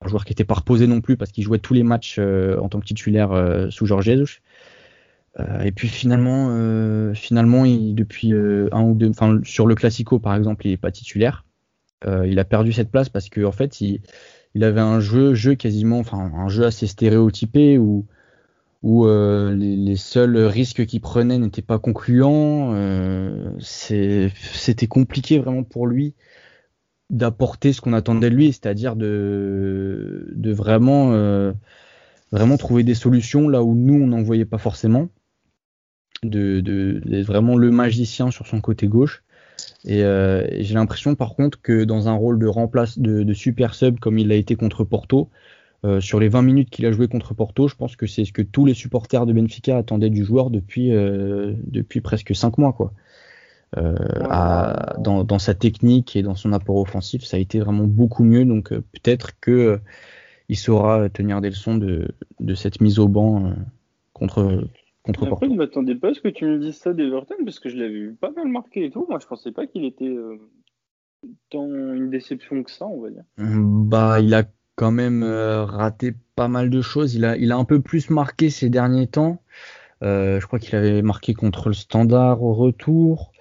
[0.06, 2.80] joueur qui n'était pas reposé non plus parce qu'il jouait tous les matchs en tant
[2.80, 4.40] que titulaire sous Georges Jesus.
[5.62, 9.12] et puis finalement, finalement, il, depuis un ou deux,
[9.44, 11.43] sur le Classico par exemple, il n'est pas titulaire.
[12.06, 14.00] Il a perdu cette place parce qu'en en fait, il,
[14.62, 18.06] avait un jeu, jeu quasiment, enfin un jeu assez stéréotypé où,
[18.84, 22.74] où euh, les, seuls risques qu'il prenait n'étaient pas concluants.
[22.74, 26.14] Euh, C'était compliqué vraiment pour lui
[27.08, 31.52] d'apporter ce qu'on attendait de lui, c'est-à-dire de, vraiment, euh,
[32.30, 35.08] vraiment trouver des solutions là où nous on n'en voyait pas forcément.
[36.22, 39.24] De, vraiment le magicien sur son côté gauche.
[39.88, 43.98] Euh, et, j'ai l'impression par contre que dans un rôle de remplace de, super sub
[43.98, 45.30] comme il a été contre Porto,
[45.84, 48.32] euh, sur les 20 minutes qu'il a joué contre Porto, je pense que c'est ce
[48.32, 52.72] que tous les supporters de Benfica attendaient du joueur depuis, euh, depuis presque 5 mois.
[52.72, 52.92] Quoi.
[53.76, 58.44] dans, dans, sa technique et dans son apport offensif, ça a été vraiment beaucoup mieux.
[58.44, 59.80] Donc peut-être que
[60.48, 62.08] il saura tenir des leçons de,
[62.40, 63.52] de cette mise au banc
[64.12, 64.68] contre,
[65.04, 67.58] contre Après, je ne m'attendais pas à ce que tu me dises ça d'Everton, parce
[67.58, 69.06] que je l'avais vu pas mal marqué et tout.
[69.08, 70.38] Moi, je pensais pas qu'il était euh,
[71.50, 73.24] tant une déception que ça, on va dire.
[73.38, 74.44] Bah, il a
[74.76, 77.14] quand même euh, raté pas mal de choses.
[77.14, 79.42] Il a, il a un peu plus marqué ces derniers temps.
[80.02, 83.32] Euh, je crois qu'il avait marqué contre le Standard au retour.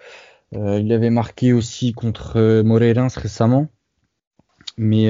[0.51, 3.69] il avait marqué aussi contre Moreirens récemment.
[4.77, 5.09] Mais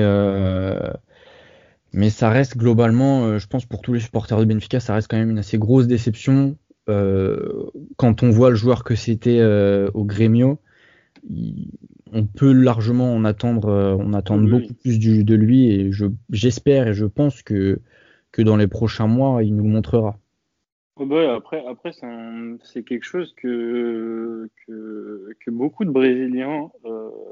[1.93, 5.07] mais ça reste globalement, euh, je pense pour tous les supporters de Benfica, ça reste
[5.09, 6.57] quand même une assez grosse déception.
[6.89, 10.59] Euh, quand on voit le joueur que c'était euh, au Grêmio,
[12.11, 15.91] on peut largement en attendre, on attend beaucoup plus de lui et
[16.31, 17.79] j'espère et je pense que,
[18.31, 20.19] que dans les prochains mois, il nous le montrera.
[20.99, 21.91] bah après, après
[22.63, 26.69] c'est quelque chose que, que, que, beaucoup de Brésiliens,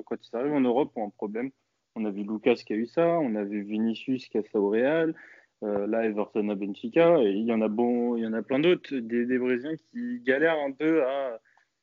[0.06, 1.52] quand ils arrivent en Europe, ont un problème.
[1.96, 4.60] On a vu Lucas qui a eu ça, on a vu Vinicius qui a ça
[4.60, 5.14] au Real,
[5.64, 8.42] euh, là Everton à Benfica, et il y en a bon, il y en a
[8.42, 11.40] plein d'autres, des, Brésiliens qui galèrent un peu à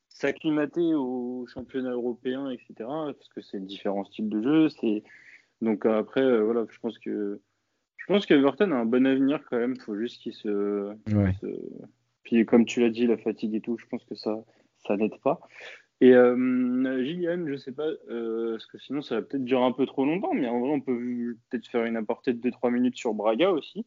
[0.09, 2.73] s'acclimater au championnat européen, etc.
[2.79, 4.69] Parce que c'est différents styles de jeu.
[4.69, 5.03] C'est
[5.61, 7.39] donc après, euh, voilà, je pense que
[7.97, 9.75] je pense qu'Everton a un bon avenir quand même.
[9.75, 10.93] Il faut juste qu'il se...
[12.23, 14.43] Puis comme tu l'as dit, la fatigue et tout, je pense que ça
[14.85, 15.39] ça n'aide pas.
[16.01, 19.73] Et euh, Gillian, je sais pas, euh, parce que sinon ça va peut-être durer un
[19.73, 22.95] peu trop longtemps, mais en vrai on peut peut-être faire une aparté de 2-3 minutes
[22.95, 23.85] sur Braga aussi.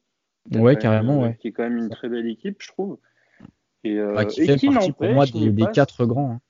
[0.55, 1.37] Ouais, carrément, ouais.
[1.41, 2.99] Qui est quand même une très belle équipe, je trouve.
[3.85, 6.33] Et, euh, bah, qui fait partie pour moi des, des quatre grands.
[6.33, 6.41] Hein.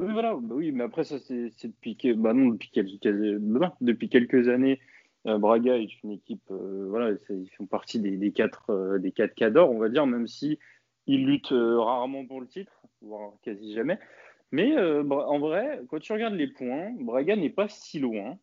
[0.00, 4.08] Oui, voilà, bah oui, mais après ça c'est depuis, bah non, depuis, quelques, bah depuis
[4.08, 4.80] quelques années.
[5.28, 9.34] Euh, Braga est une équipe, euh, voilà, ils font partie des, des quatre, des quatre
[9.34, 10.58] cadors, on va dire, même si
[11.06, 14.00] ils luttent rarement pour le titre, voire quasi jamais.
[14.52, 18.38] Mais euh, en vrai, quand tu regardes les points, Braga n'est pas si loin.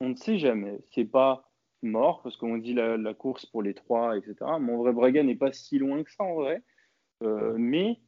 [0.00, 0.78] On ne sait jamais.
[0.94, 1.50] C'est pas
[1.82, 4.36] mort parce qu'on dit la, course pour les trois, etc.
[4.60, 6.62] Mais en vrai, Braga n'est pas si loin que ça en vrai.
[7.24, 7.98] Euh, mais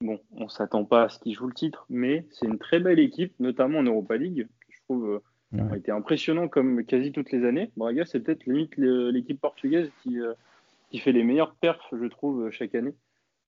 [0.00, 1.86] bon, on s'attend pas à ce qu'ils jouent le titre.
[1.88, 5.22] Mais c'est une très belle équipe, notamment en Europa League, que je trouve
[5.54, 7.70] euh, a été impressionnant comme quasi toutes les années.
[7.76, 10.18] Braga, c'est peut-être limite l'équipe portugaise qui,
[10.90, 12.94] qui fait les meilleures perfs, je trouve, chaque année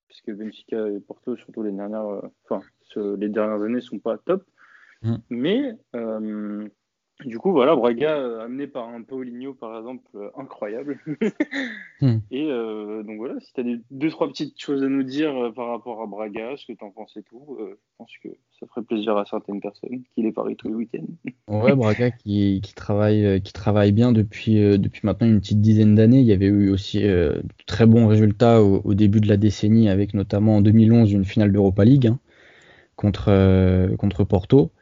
[0.09, 2.61] puisque Benfica et Porto, surtout les dernières, enfin,
[2.97, 4.45] les dernières années, sont pas top.
[5.03, 5.16] Mm.
[5.30, 6.68] Mais euh,
[7.24, 10.99] du coup, voilà, Braga euh, amené par un Paulinho, par exemple, incroyable.
[12.01, 12.18] Mm.
[12.32, 15.68] Et donc voilà, si tu as des, deux, trois petites choses à nous dire par
[15.68, 18.28] rapport à Braga, ce que tu en penses et tout, je pense que
[18.59, 21.07] ça ferait plaisir à certaines personnes qui les parient tous les week-ends.
[21.47, 26.18] ouais, Braga qui, qui, travaille, qui travaille bien depuis, depuis maintenant une petite dizaine d'années.
[26.18, 30.12] Il y avait eu aussi de très bons résultats au, début de la décennie, avec
[30.12, 32.18] notamment en 2011 une finale d'Europa League hein,
[32.97, 34.72] contre, contre Porto.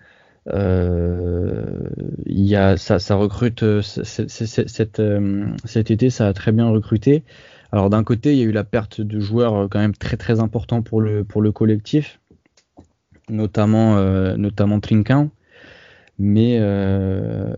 [0.48, 1.90] Euh,
[2.26, 3.82] y a, ça, recrute euh,
[4.98, 7.24] euh, cet été, ça a très bien recruté.
[7.72, 10.40] Alors d'un côté, il y a eu la perte de joueurs quand même très très
[10.40, 12.20] important pour le pour le collectif,
[13.28, 13.96] notamment
[14.36, 15.30] notamment Trinquin,
[16.18, 16.58] mais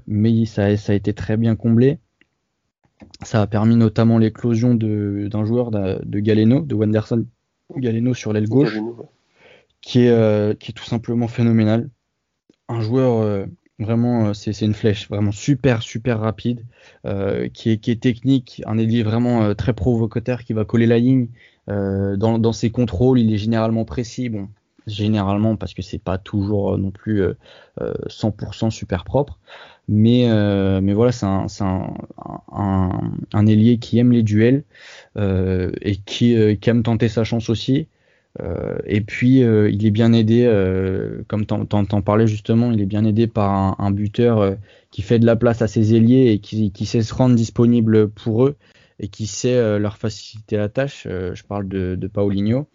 [0.07, 1.99] mais ça, ça a été très bien comblé.
[3.23, 7.25] Ça a permis notamment l'éclosion d'un joueur de, de, Galeno, de Wanderson
[7.77, 8.79] Galeno sur l'aile gauche,
[9.83, 11.91] qui est qui est tout simplement phénoménal
[12.73, 13.47] un joueur euh,
[13.79, 16.65] vraiment, euh, c'est une flèche, vraiment super, super rapide,
[17.07, 20.99] euh, qui, est, qui est technique, un ailier vraiment très provocateur qui va coller la
[20.99, 21.29] ligne.
[21.69, 24.29] Dans, dans, ses contrôles, il est généralement précis.
[24.29, 24.49] Bon,
[24.89, 27.23] généralement parce que c'est pas toujours non plus
[27.81, 29.39] 100% super propre.
[29.87, 30.29] Mais,
[30.83, 31.93] mais voilà, c'est un, un,
[32.53, 34.65] un, un, ailier qui aime les duels
[35.17, 37.87] et qui, qui aime tenter sa chance aussi.
[38.87, 40.47] Et puis il est bien aidé,
[41.29, 44.57] comme t'en parlais justement, il est bien aidé par un, buteur
[44.91, 48.47] qui fait de la place à ses ailiers et qui, sait se rendre disponible pour
[48.47, 48.57] eux
[48.99, 51.07] et qui sait leur faciliter la tâche.
[51.07, 52.67] je parle de, Paulinho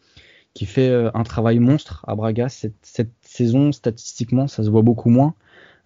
[0.54, 3.72] qui fait un travail monstre à Braga cette, saison.
[3.72, 5.34] Statistiquement, ça se voit beaucoup moins.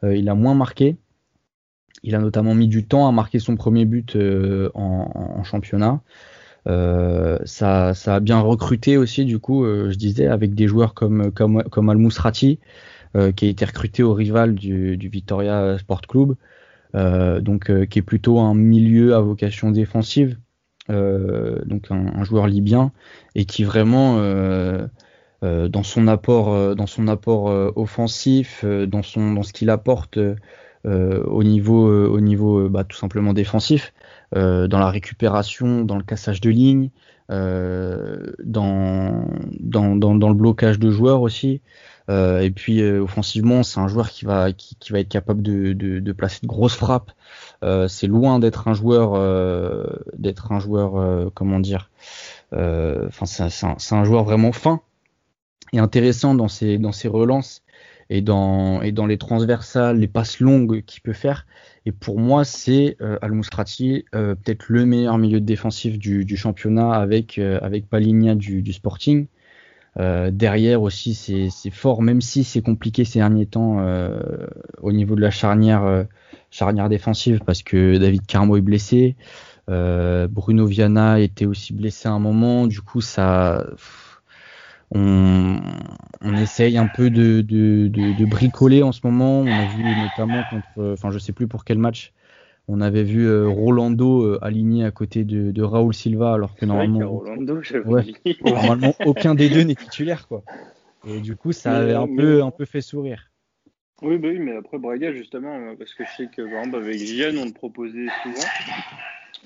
[0.04, 0.98] il a moins marqué.
[2.04, 6.02] Il a notamment mis du temps à marquer son premier but euh, en, championnat.
[6.68, 11.32] Euh, ça, a bien recruté aussi, du coup, euh, je disais, avec des joueurs comme,
[11.32, 12.60] comme, comme Al Mousrati,
[13.36, 16.36] qui a été recruté au rival du, du Victoria Sport Club,
[16.94, 20.38] donc qui est plutôt un milieu à vocation défensive,
[20.88, 22.94] donc un, joueur libyen,
[23.36, 24.16] et qui vraiment,
[25.42, 30.36] dans son apport, dans son apport offensif, dans, son, dans ce qu'il apporte euh,
[30.86, 33.94] au niveau, euh, au niveau euh, bah, tout simplement défensif,
[34.34, 36.90] dans la récupération, dans le cassage de ligne,
[37.28, 39.26] dans,
[39.60, 41.62] dans, dans, le blocage de joueurs aussi.
[42.10, 46.00] et puis offensivement, c'est un joueur qui va, qui, qui, va être capable de, de,
[46.00, 47.12] de placer de grosses frappes.
[47.90, 49.12] c'est loin d'être un joueur,
[50.18, 51.90] d'être un joueur, comment dire,
[52.54, 54.80] enfin c'est un, un, joueur vraiment fin
[55.74, 57.64] et intéressant dans ses, dans ses relances
[58.12, 61.48] et dans, et dans les transversales, les passes longues qu'il peut faire.
[61.86, 66.36] Et pour moi, c'est euh, Al Moustrati, euh, peut-être le meilleur milieu défensif du, du
[66.36, 69.28] championnat avec, euh, avec Paligna du, du Sporting.
[69.98, 73.78] Euh, derrière aussi, c'est fort, même si c'est compliqué ces derniers temps
[74.82, 76.06] au niveau de la charnière,
[76.50, 79.16] charnière défensive parce que David Carmo est blessé.
[79.68, 82.68] Bruno Viana était aussi blessé à un moment.
[82.68, 83.66] Du coup, ça
[84.92, 85.60] on,
[86.22, 89.42] on, essaye un peu de, de, de, bricoler en ce moment.
[89.42, 92.14] On a vu notamment contre, enfin je sais plus pour quel match,
[92.68, 96.66] on avait vu euh, Rolando euh, aligné à côté de, de, Raoul Silva, alors que
[96.66, 97.62] normalement, Rolando,
[98.46, 100.44] normalement aucun des deux n'est titulaire quoi.
[101.08, 103.32] Et du coup, ça avait un peu, un peu fait sourire.
[104.04, 106.98] Oui, bah oui, mais après Braga justement, parce que je sais que par exemple avec
[106.98, 108.48] Gian, on le proposait souvent.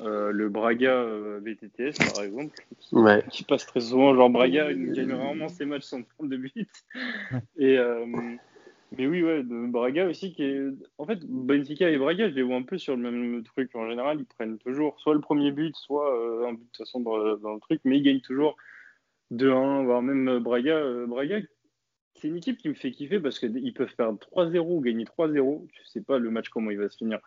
[0.01, 2.55] Euh, le Braga euh, BTTS, par exemple,
[3.31, 4.13] qui, passe très souvent.
[4.13, 6.69] Genre, Braga, il gagne rarement ses matchs sans prendre de but.
[7.57, 8.05] Et, euh,
[8.97, 10.61] mais oui, ouais, de Braga aussi, qui est.
[10.97, 13.75] En fait, Benfica et Braga, je les vois un peu sur le même truc.
[13.75, 16.99] En général, ils prennent toujours soit le premier but, soit un but de toute façon
[16.99, 18.55] dans, le truc, mais ils gagnent toujours
[19.33, 20.81] 2-1, voire même Braga.
[21.07, 21.39] Braga,
[22.15, 25.67] c'est une équipe qui me fait kiffer parce qu'ils peuvent perdre 3-0 ou gagner 3-0.
[25.67, 27.19] Tu sais pas le match comment il va se finir.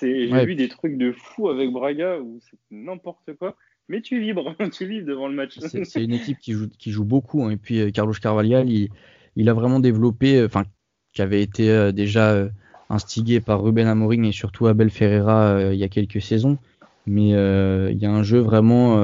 [0.00, 3.56] J'ai vu des trucs de fou avec Braga où c'est n'importe quoi.
[3.88, 5.58] Mais tu vibres, tu vibres devant le match.
[5.60, 7.44] C'est une équipe qui joue, qui joue beaucoup.
[7.44, 7.50] Hein.
[7.50, 8.88] Et puis euh, Carlos Carvalhal, il,
[9.36, 10.64] il, a vraiment développé, euh, enfin,
[11.12, 12.48] qui avait été euh, déjà
[12.88, 16.58] instigé par Ruben Amorim et surtout Abel Ferreira il y a quelques saisons.
[17.06, 18.98] Mais il y a un jeu vraiment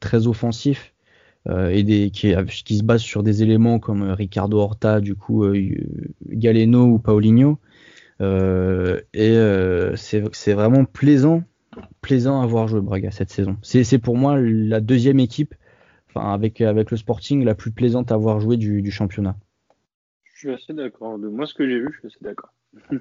[0.00, 0.92] très offensif
[1.48, 2.34] et des, qui,
[2.64, 5.44] qui, se base sur des éléments comme Ricardo Horta, du coup
[6.28, 7.58] Galeno ou Paulinho.
[8.20, 11.42] Euh, et euh, c'est vraiment plaisant,
[12.00, 13.56] plaisant à voir jouer Braga cette saison.
[13.62, 15.54] C'est pour moi la deuxième équipe,
[16.08, 19.36] enfin avec, avec le Sporting, la plus plaisante à voir jouer du, du championnat.
[20.24, 21.18] Je suis assez d'accord.
[21.18, 22.52] De moi, ce que j'ai vu, je suis assez d'accord.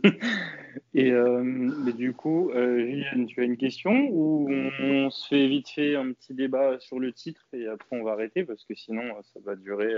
[0.93, 5.67] et euh, mais du coup, euh, tu as une question ou on, se fait vite
[5.67, 9.03] fait un petit débat sur le titre et après on va arrêter parce que sinon
[9.33, 9.93] ça va durer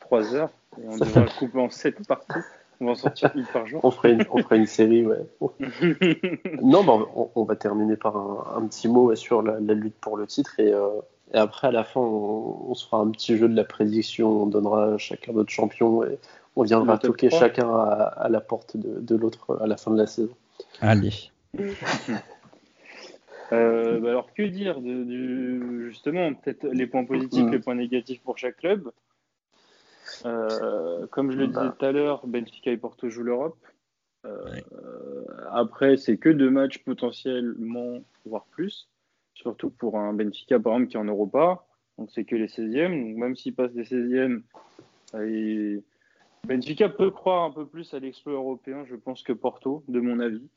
[0.00, 2.40] trois heures et on devra le couper en sept parties.
[2.80, 3.80] On va en sortir une par jour.
[3.84, 5.26] on, ferait une, on ferait une série, ouais.
[6.62, 8.16] non, bah, on, va terminer par
[8.56, 10.88] un, petit mot sur la, lutte pour le titre et, euh,
[11.32, 14.42] et après, à la fin, on, se fera un petit jeu de la prédiction.
[14.42, 16.18] On donnera chacun notre champion et
[16.56, 20.06] on viendra toquer chacun à, la porte de, de l'autre à la fin de la
[20.06, 20.34] saison.
[20.80, 21.30] Allez.
[23.52, 27.52] Euh, bah alors que dire de, justement peut-être les points positifs, mm.
[27.52, 28.90] les points négatifs pour chaque club?
[30.24, 31.74] Euh, comme je le disais bah.
[31.78, 33.58] tout à l'heure, Benfica et Porto jouent l'Europe.
[34.24, 34.60] Euh,
[35.50, 38.88] après, c'est que deux matchs potentiellement, voire plus.
[39.34, 41.66] Surtout pour un Benfica, par exemple, qui est en Europa.
[41.98, 42.90] Donc, c'est que les 16e.
[42.90, 44.42] Donc, même s'ils passent des 16e,
[45.14, 45.80] euh,
[46.46, 50.20] Benfica peut croire un peu plus à l'exploit européen, je pense, que Porto, de mon
[50.20, 50.48] avis.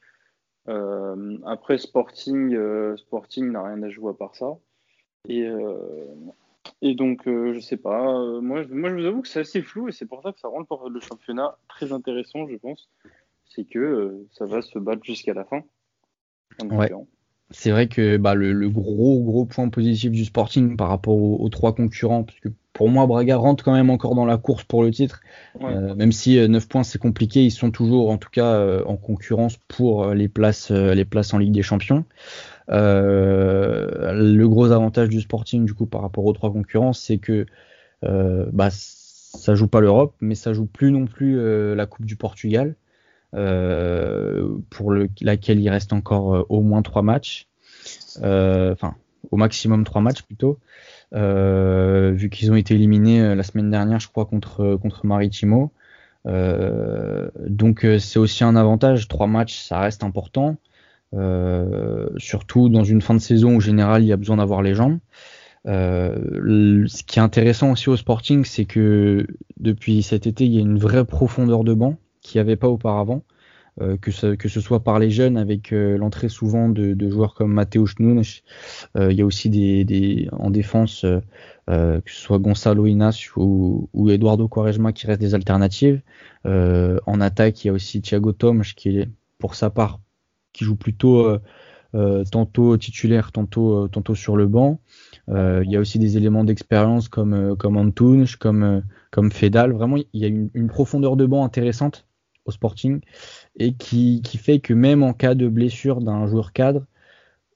[1.46, 2.58] après, Sporting,
[2.98, 4.58] Sporting n'a rien à jouer à part ça.
[5.30, 5.48] Et,
[6.82, 8.08] et donc, euh, je sais pas.
[8.08, 10.32] Euh, moi, je, moi, je vous avoue que c'est assez flou et c'est pour ça
[10.32, 12.90] que ça rend le, championnat très intéressant, je pense.
[13.46, 15.64] C'est que euh, ça va se battre jusqu'à la fin.
[16.70, 16.92] Ouais.
[17.50, 21.74] C'est vrai que bah, le, gros gros point positif du Sporting par rapport aux, trois
[21.74, 24.92] concurrents, parce que pour moi Braga rentre quand même encore dans la course pour le
[24.92, 25.22] titre,
[25.62, 30.08] même si 9 points c'est compliqué, ils sont toujours en tout cas en concurrence pour
[30.08, 32.04] les places les places en Ligue des Champions.
[32.70, 37.46] Euh, le gros avantage du Sporting, du coup, par rapport aux trois concurrents, c'est que
[38.02, 42.76] bah, ça joue pas l'Europe, mais ça joue plus non plus la Coupe du Portugal,
[43.32, 47.48] pour laquelle il reste encore au moins trois matchs,
[48.18, 48.96] enfin
[49.32, 50.60] au maximum trois matchs plutôt.
[51.14, 55.72] vu qu'ils ont été éliminés la semaine dernière, je crois, contre, contre Maritimo.
[56.28, 59.08] Euh, donc euh, c'est aussi un avantage.
[59.08, 60.58] Trois matchs, ça reste important.
[61.16, 64.74] Euh, surtout dans une fin de saison où général il y a besoin d'avoir les
[64.74, 65.00] jambes.
[65.66, 69.26] ce qui est intéressant aussi au Sporting, c'est que
[69.60, 72.70] depuis cet été, il y a une vraie profondeur de banc qu'il n'y avait pas
[72.70, 73.24] auparavant.
[74.02, 78.00] que, ce, que, ce, soit par les jeunes avec l'entrée souvent de, joueurs comme Mateusz
[78.00, 78.24] Nunes.
[78.96, 81.06] il y a aussi des, des en défense
[81.70, 86.02] euh, que ce soit Gonzalo Inas ou, Eduardo Quaresma qui restent des alternatives.
[86.46, 90.00] Euh, en attaque, il y a aussi Thiago Tomes qui est pour sa part
[90.58, 91.38] qui joue plutôt
[91.96, 94.80] euh, tantôt titulaire, tantôt tantôt sur le banc.
[95.30, 99.72] il y a aussi des éléments d'expérience comme comme Antunes, comme comme Fedal.
[99.72, 102.06] Vraiment, il y a une, une, profondeur de banc intéressante
[102.46, 103.02] au Sporting
[103.58, 106.86] et qui, qui fait que même en cas de blessure d'un joueur cadre,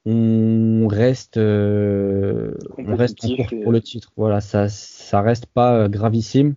[0.05, 4.11] on reste, euh, on reste en course pour le titre.
[4.17, 6.55] Voilà, ça, ça reste pas euh, gravissime.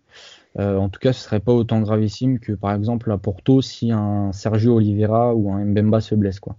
[0.58, 3.90] Euh, en tout cas, ce serait pas autant gravissime que par exemple à Porto si
[3.90, 6.56] un Sergio Oliveira ou un Mbemba se blesse, quoi.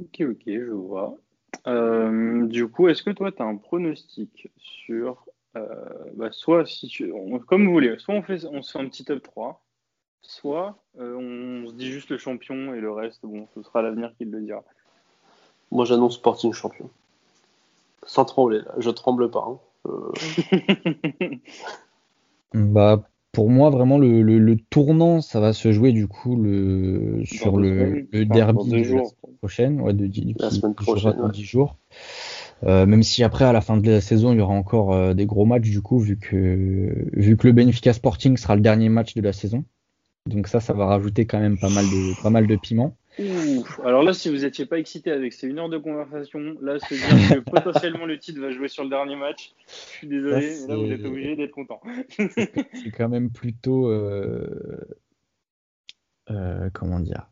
[0.00, 1.16] Ok, ok, je vois.
[2.48, 7.12] du coup, est-ce que toi, tu as un pronostic sur, bah, soit si tu,
[7.46, 9.62] comme vous voulez, soit on fait, on se fait un petit top 3,
[10.22, 14.24] soit on se dit juste le champion et le reste, bon, ce sera l'avenir qui
[14.24, 14.64] le dira.
[15.70, 16.90] Moi, j'annonce Sporting champion.
[18.04, 18.74] Sans trembler, là.
[18.78, 19.46] Je tremble pas.
[19.46, 19.58] Hein.
[22.54, 27.56] Bah, pour moi, vraiment, le, le, tournant, ça va se jouer du coup le, sur
[27.56, 29.80] le, le, derby de la semaine prochaine.
[29.80, 31.16] Ouais, de, la semaine prochaine.
[31.16, 31.76] Dans 10 jours.
[32.64, 35.14] Euh, même si après, à la fin de la saison, il y aura encore euh,
[35.14, 38.88] des gros matchs, du coup, vu que, vu que le Benfica Sporting sera le dernier
[38.88, 39.64] match de la saison.
[40.26, 42.96] Donc ça, ça va rajouter quand même pas mal de, pas mal de piment.
[43.84, 46.94] Alors là, si vous n'étiez pas excité avec ces une heure de conversation, là, se
[46.94, 50.66] dire que potentiellement le titre va jouer sur le dernier match, je suis désolé, mais
[50.68, 51.80] là, vous êtes obligé d'être content.
[52.18, 53.88] c'est quand même plutôt.
[53.88, 54.46] Euh,
[56.30, 57.28] euh, comment dire?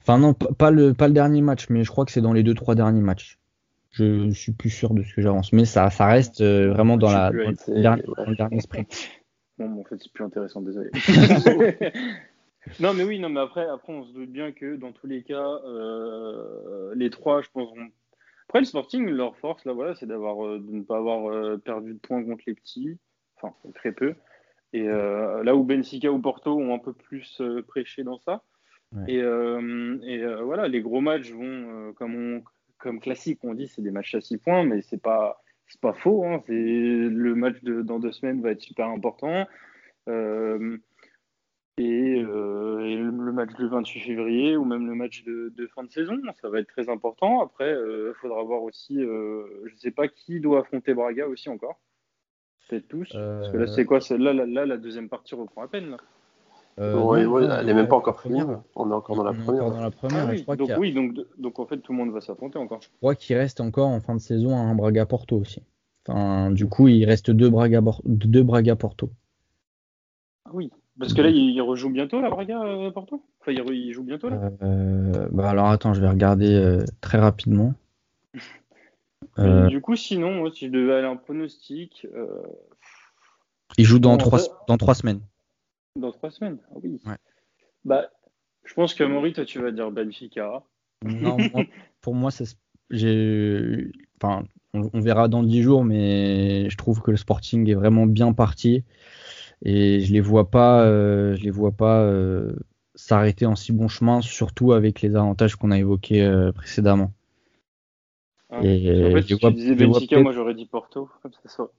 [0.00, 2.42] Enfin, non, pas le, pas le dernier match, mais je crois que c'est dans les
[2.42, 3.38] deux, trois derniers matchs.
[3.90, 7.10] Je suis plus sûr de ce que j'avance, mais ça, ça reste euh, vraiment dans,
[7.10, 9.10] la, dans, le dernier sprint.
[9.58, 10.90] Bon, bon, en fait, c'est plus intéressant, désolé.
[12.80, 15.22] Non, mais oui, non, mais après, après, on se doute bien que dans tous les
[15.22, 17.88] cas, euh, les trois, je pense, vont...
[18.48, 21.58] Après, le Sporting, leur force, là, voilà, c'est d'avoir, euh, de ne pas avoir euh,
[21.58, 22.98] perdu de points contre les petits,
[23.36, 24.14] enfin, très peu.
[24.72, 28.42] Et là où Benfica ou Porto ont un peu plus prêché dans ça.
[29.06, 32.42] Et, et voilà, les gros matchs vont, comme, on,
[32.76, 35.94] comme classique, on dit, c'est des matchs à 6 points, mais c'est pas, c'est pas
[35.94, 36.22] faux.
[36.26, 39.46] Hein, le match de, dans deux semaines va être super important.
[40.08, 40.78] Euh,
[41.80, 46.16] euh, et, le match du 28 février ou même le match de, fin de saison,
[46.40, 47.40] ça va être très important.
[47.40, 51.26] Après, il euh, faudra voir aussi, euh, je ne sais pas qui doit affronter Braga
[51.26, 51.78] aussi encore.
[52.68, 53.08] Peut-être tous.
[53.12, 53.98] Parce que là, c'est quoi?
[54.10, 55.90] Là, là, la deuxième partie reprend à peine.
[55.90, 55.96] Là.
[56.76, 58.42] elle n'est même pas encore finie.
[58.74, 59.70] On est encore dans la première.
[59.70, 62.58] Dans la première ah donc, oui, donc, donc en fait, tout le monde va s'affronter
[62.58, 62.80] encore.
[62.82, 65.62] Je crois qu'il reste encore en fin de saison un Braga-Porto aussi.
[66.06, 69.10] Enfin, du coup, il reste deux Braga-Porto.
[70.44, 73.24] ah oui, parce que là, il rejoue bientôt, la Braga, euh, Porto?
[73.40, 77.74] Enfin, il, joue bientôt, là euh, bah Alors, attends, je vais regarder euh, très rapidement.
[79.68, 82.08] Du coup, sinon, si je devais aller en pronostic.
[83.76, 85.20] Il joue dans, trois, dans trois semaines.
[85.94, 87.00] Dans trois semaines Ah oui.
[87.84, 88.10] Bah,
[88.64, 90.64] je pense que Maury, toi, tu vas dire Benfica.
[91.04, 91.36] Non,
[92.00, 92.30] pour moi,
[92.90, 93.92] j'ai.
[94.20, 94.44] Enfin,
[94.74, 98.32] on, on, verra dans dix jours, mais je trouve que le Sporting est vraiment bien
[98.32, 98.82] parti
[99.62, 102.52] et je les vois pas, euh, je les vois pas euh,
[102.94, 107.12] s'arrêter en si bon chemin, surtout avec les avantages qu'on a évoqués euh, précédemment.
[108.50, 111.70] Ah, et en fait, si tu disais Benfica, moi j'aurais dit Porto, comme ça soit.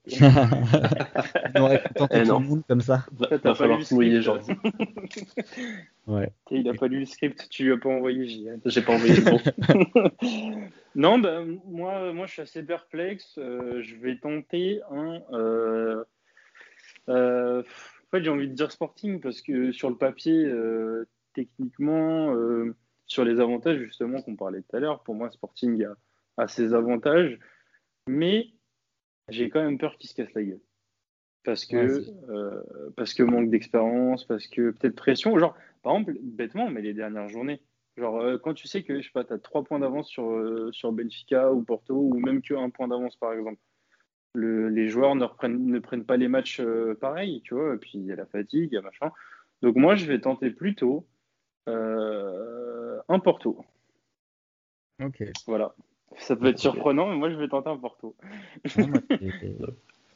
[1.55, 3.05] On aurait eh tout le monde comme ça.
[3.32, 4.38] Il va falloir se mouiller, genre.
[6.07, 6.32] ouais.
[6.51, 9.21] Il a pas lu le script, tu lui as pas envoyé, J'ai pas envoyé le
[9.32, 10.59] bon.
[10.95, 13.34] non, ben, moi, moi je suis assez perplexe.
[13.38, 15.21] je vais tenter un.
[15.34, 16.03] Euh,
[17.10, 17.64] en
[18.12, 23.24] fait, j'ai envie de dire Sporting parce que sur le papier, euh, techniquement, euh, sur
[23.24, 25.86] les avantages justement qu'on parlait tout à l'heure, pour moi, Sporting
[26.38, 27.38] a, ses avantages,
[28.07, 28.47] mais
[29.30, 30.62] j'ai quand même peur qu'il se casse la gueule.
[31.43, 35.38] Parce que, parce que manque d'expérience, parce que peut-être pression.
[35.39, 37.62] Genre, par exemple, bêtement, mais les dernières journées,
[37.97, 40.93] Genre, quand tu sais que, je sais pas, tu as trois points d'avance sur, sur
[40.93, 43.60] Benfica ou Porto, ou même qu'un point d'avance, par exemple.
[44.36, 46.61] Les joueurs ne, ne prennent pas les matchs
[46.99, 49.11] pareils, tu vois, et puis il y a la fatigue, il y a machin.
[49.61, 51.05] Donc moi, je vais tenter plutôt
[51.67, 53.63] un Porto.
[55.03, 55.23] Ok.
[55.47, 55.73] Voilà.
[56.17, 58.15] Ça peut être surprenant, mais moi je vais tenter un Porto.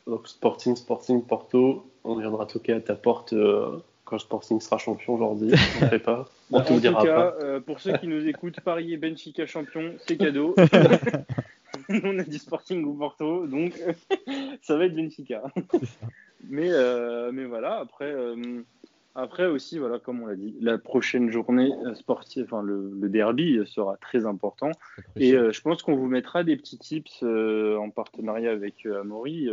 [0.07, 5.14] Donc Sporting, Sporting, Porto, on viendra toquer à ta porte euh, quand Sporting sera champion
[5.14, 5.53] aujourd'hui.
[5.82, 6.26] On ne pas.
[6.51, 10.18] On en tout cas, euh, pour ceux qui nous écoutent, Paris et Benfica champion, c'est
[10.18, 10.55] cadeau.
[12.16, 13.74] on a dit Sporting ou Porto, donc
[14.62, 15.43] ça va être Benfica.
[16.49, 18.14] mais, euh, mais voilà, après,
[19.16, 23.60] après aussi, voilà, comme on l'a dit, la prochaine journée euh, sportive, enfin le, derby
[23.66, 24.72] sera très important.
[25.16, 29.49] Et euh, je pense qu'on vous mettra des petits tips euh, en partenariat avec Amaury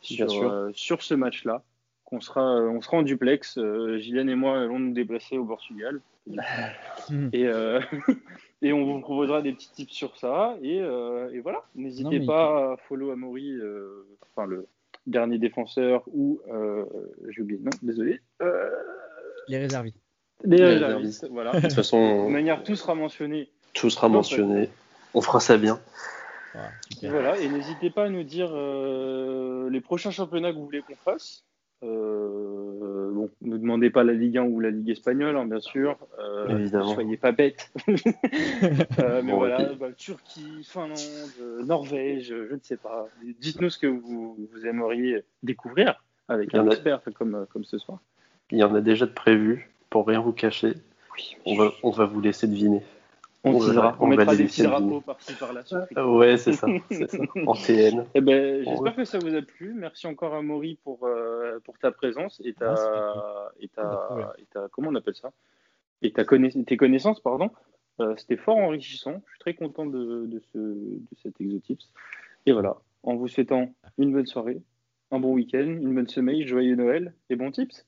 [0.00, 1.62] sur, sur ce match-là.
[2.08, 3.58] Qu'on sera, on sera en duplex.
[3.98, 6.00] Gillian et moi allons nous déplacer au Portugal.
[7.32, 7.44] et,
[8.62, 10.56] et on vous proposera des petits tips sur ça.
[10.62, 13.58] Et, et voilà, n'hésitez pas à follow Amaury,
[14.22, 14.66] enfin le,
[15.08, 16.84] dernier défenseur ou euh,
[17.30, 18.20] j'ai oublié non désolé.
[18.42, 18.70] Euh,
[19.48, 19.96] les réservistes.
[20.44, 21.52] les, réservistes, voilà.
[21.54, 23.50] De toute façon de manière tout sera mentionné.
[23.72, 24.68] Tout sera mentionné.
[25.14, 25.80] On fera ça bien.
[27.02, 30.96] Voilà et n'hésitez pas à nous dire euh, les prochains championnats que vous voulez qu'on
[30.96, 31.44] fasse
[31.84, 35.96] euh, bon, ne demandez pas la Ligue 1 ou la Ligue espagnole, hein, bien sûr.
[36.18, 36.94] Euh, Évidemment.
[36.94, 37.72] Soyez pas bêtes.
[38.98, 40.98] euh, mais voilà, bah, Turquie, Finlande,
[41.64, 43.06] Norvège, je ne sais pas.
[43.40, 48.00] Dites-nous ce que vous, vous aimeriez découvrir avec un expert comme, comme ce soir.
[48.50, 50.74] Il y en a déjà de prévu, pour rien vous cacher.
[51.14, 52.82] Oui, on, va, on va vous laisser deviner.
[53.44, 55.62] On, on, on, mettra des petits drapeaux par-ci par-là.
[56.06, 56.66] Ouais, c'est ça,
[57.46, 58.04] En TN.
[58.14, 59.74] Eh ben, J'espère que ça vous a plu.
[59.74, 64.44] Merci encore à Maury pour, euh, pour ta présence et ta, ah, et, ta, et
[64.52, 65.30] ta, Comment on appelle ça?
[66.02, 67.50] Et ta tes connaissances, pardon.
[68.00, 69.22] Euh, C'était fort enrichissant.
[69.26, 71.84] Je suis très content de, de, ce, de cet Exotips.
[72.46, 74.60] Et voilà, en vous souhaitant une bonne soirée,
[75.10, 77.86] un bon week-end, une bonne semaine, joyeux Noël et bons tips.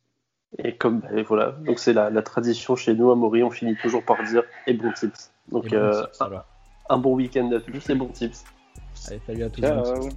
[0.58, 3.76] Et comme et voilà, donc c'est la, la, tradition chez nous à Maury, on finit
[3.76, 5.30] toujours par dire et bons tips.
[5.50, 6.04] Donc, euh,
[6.88, 8.44] un bon week-end à tous et bons tips.
[9.06, 10.08] Allez, salut à tous.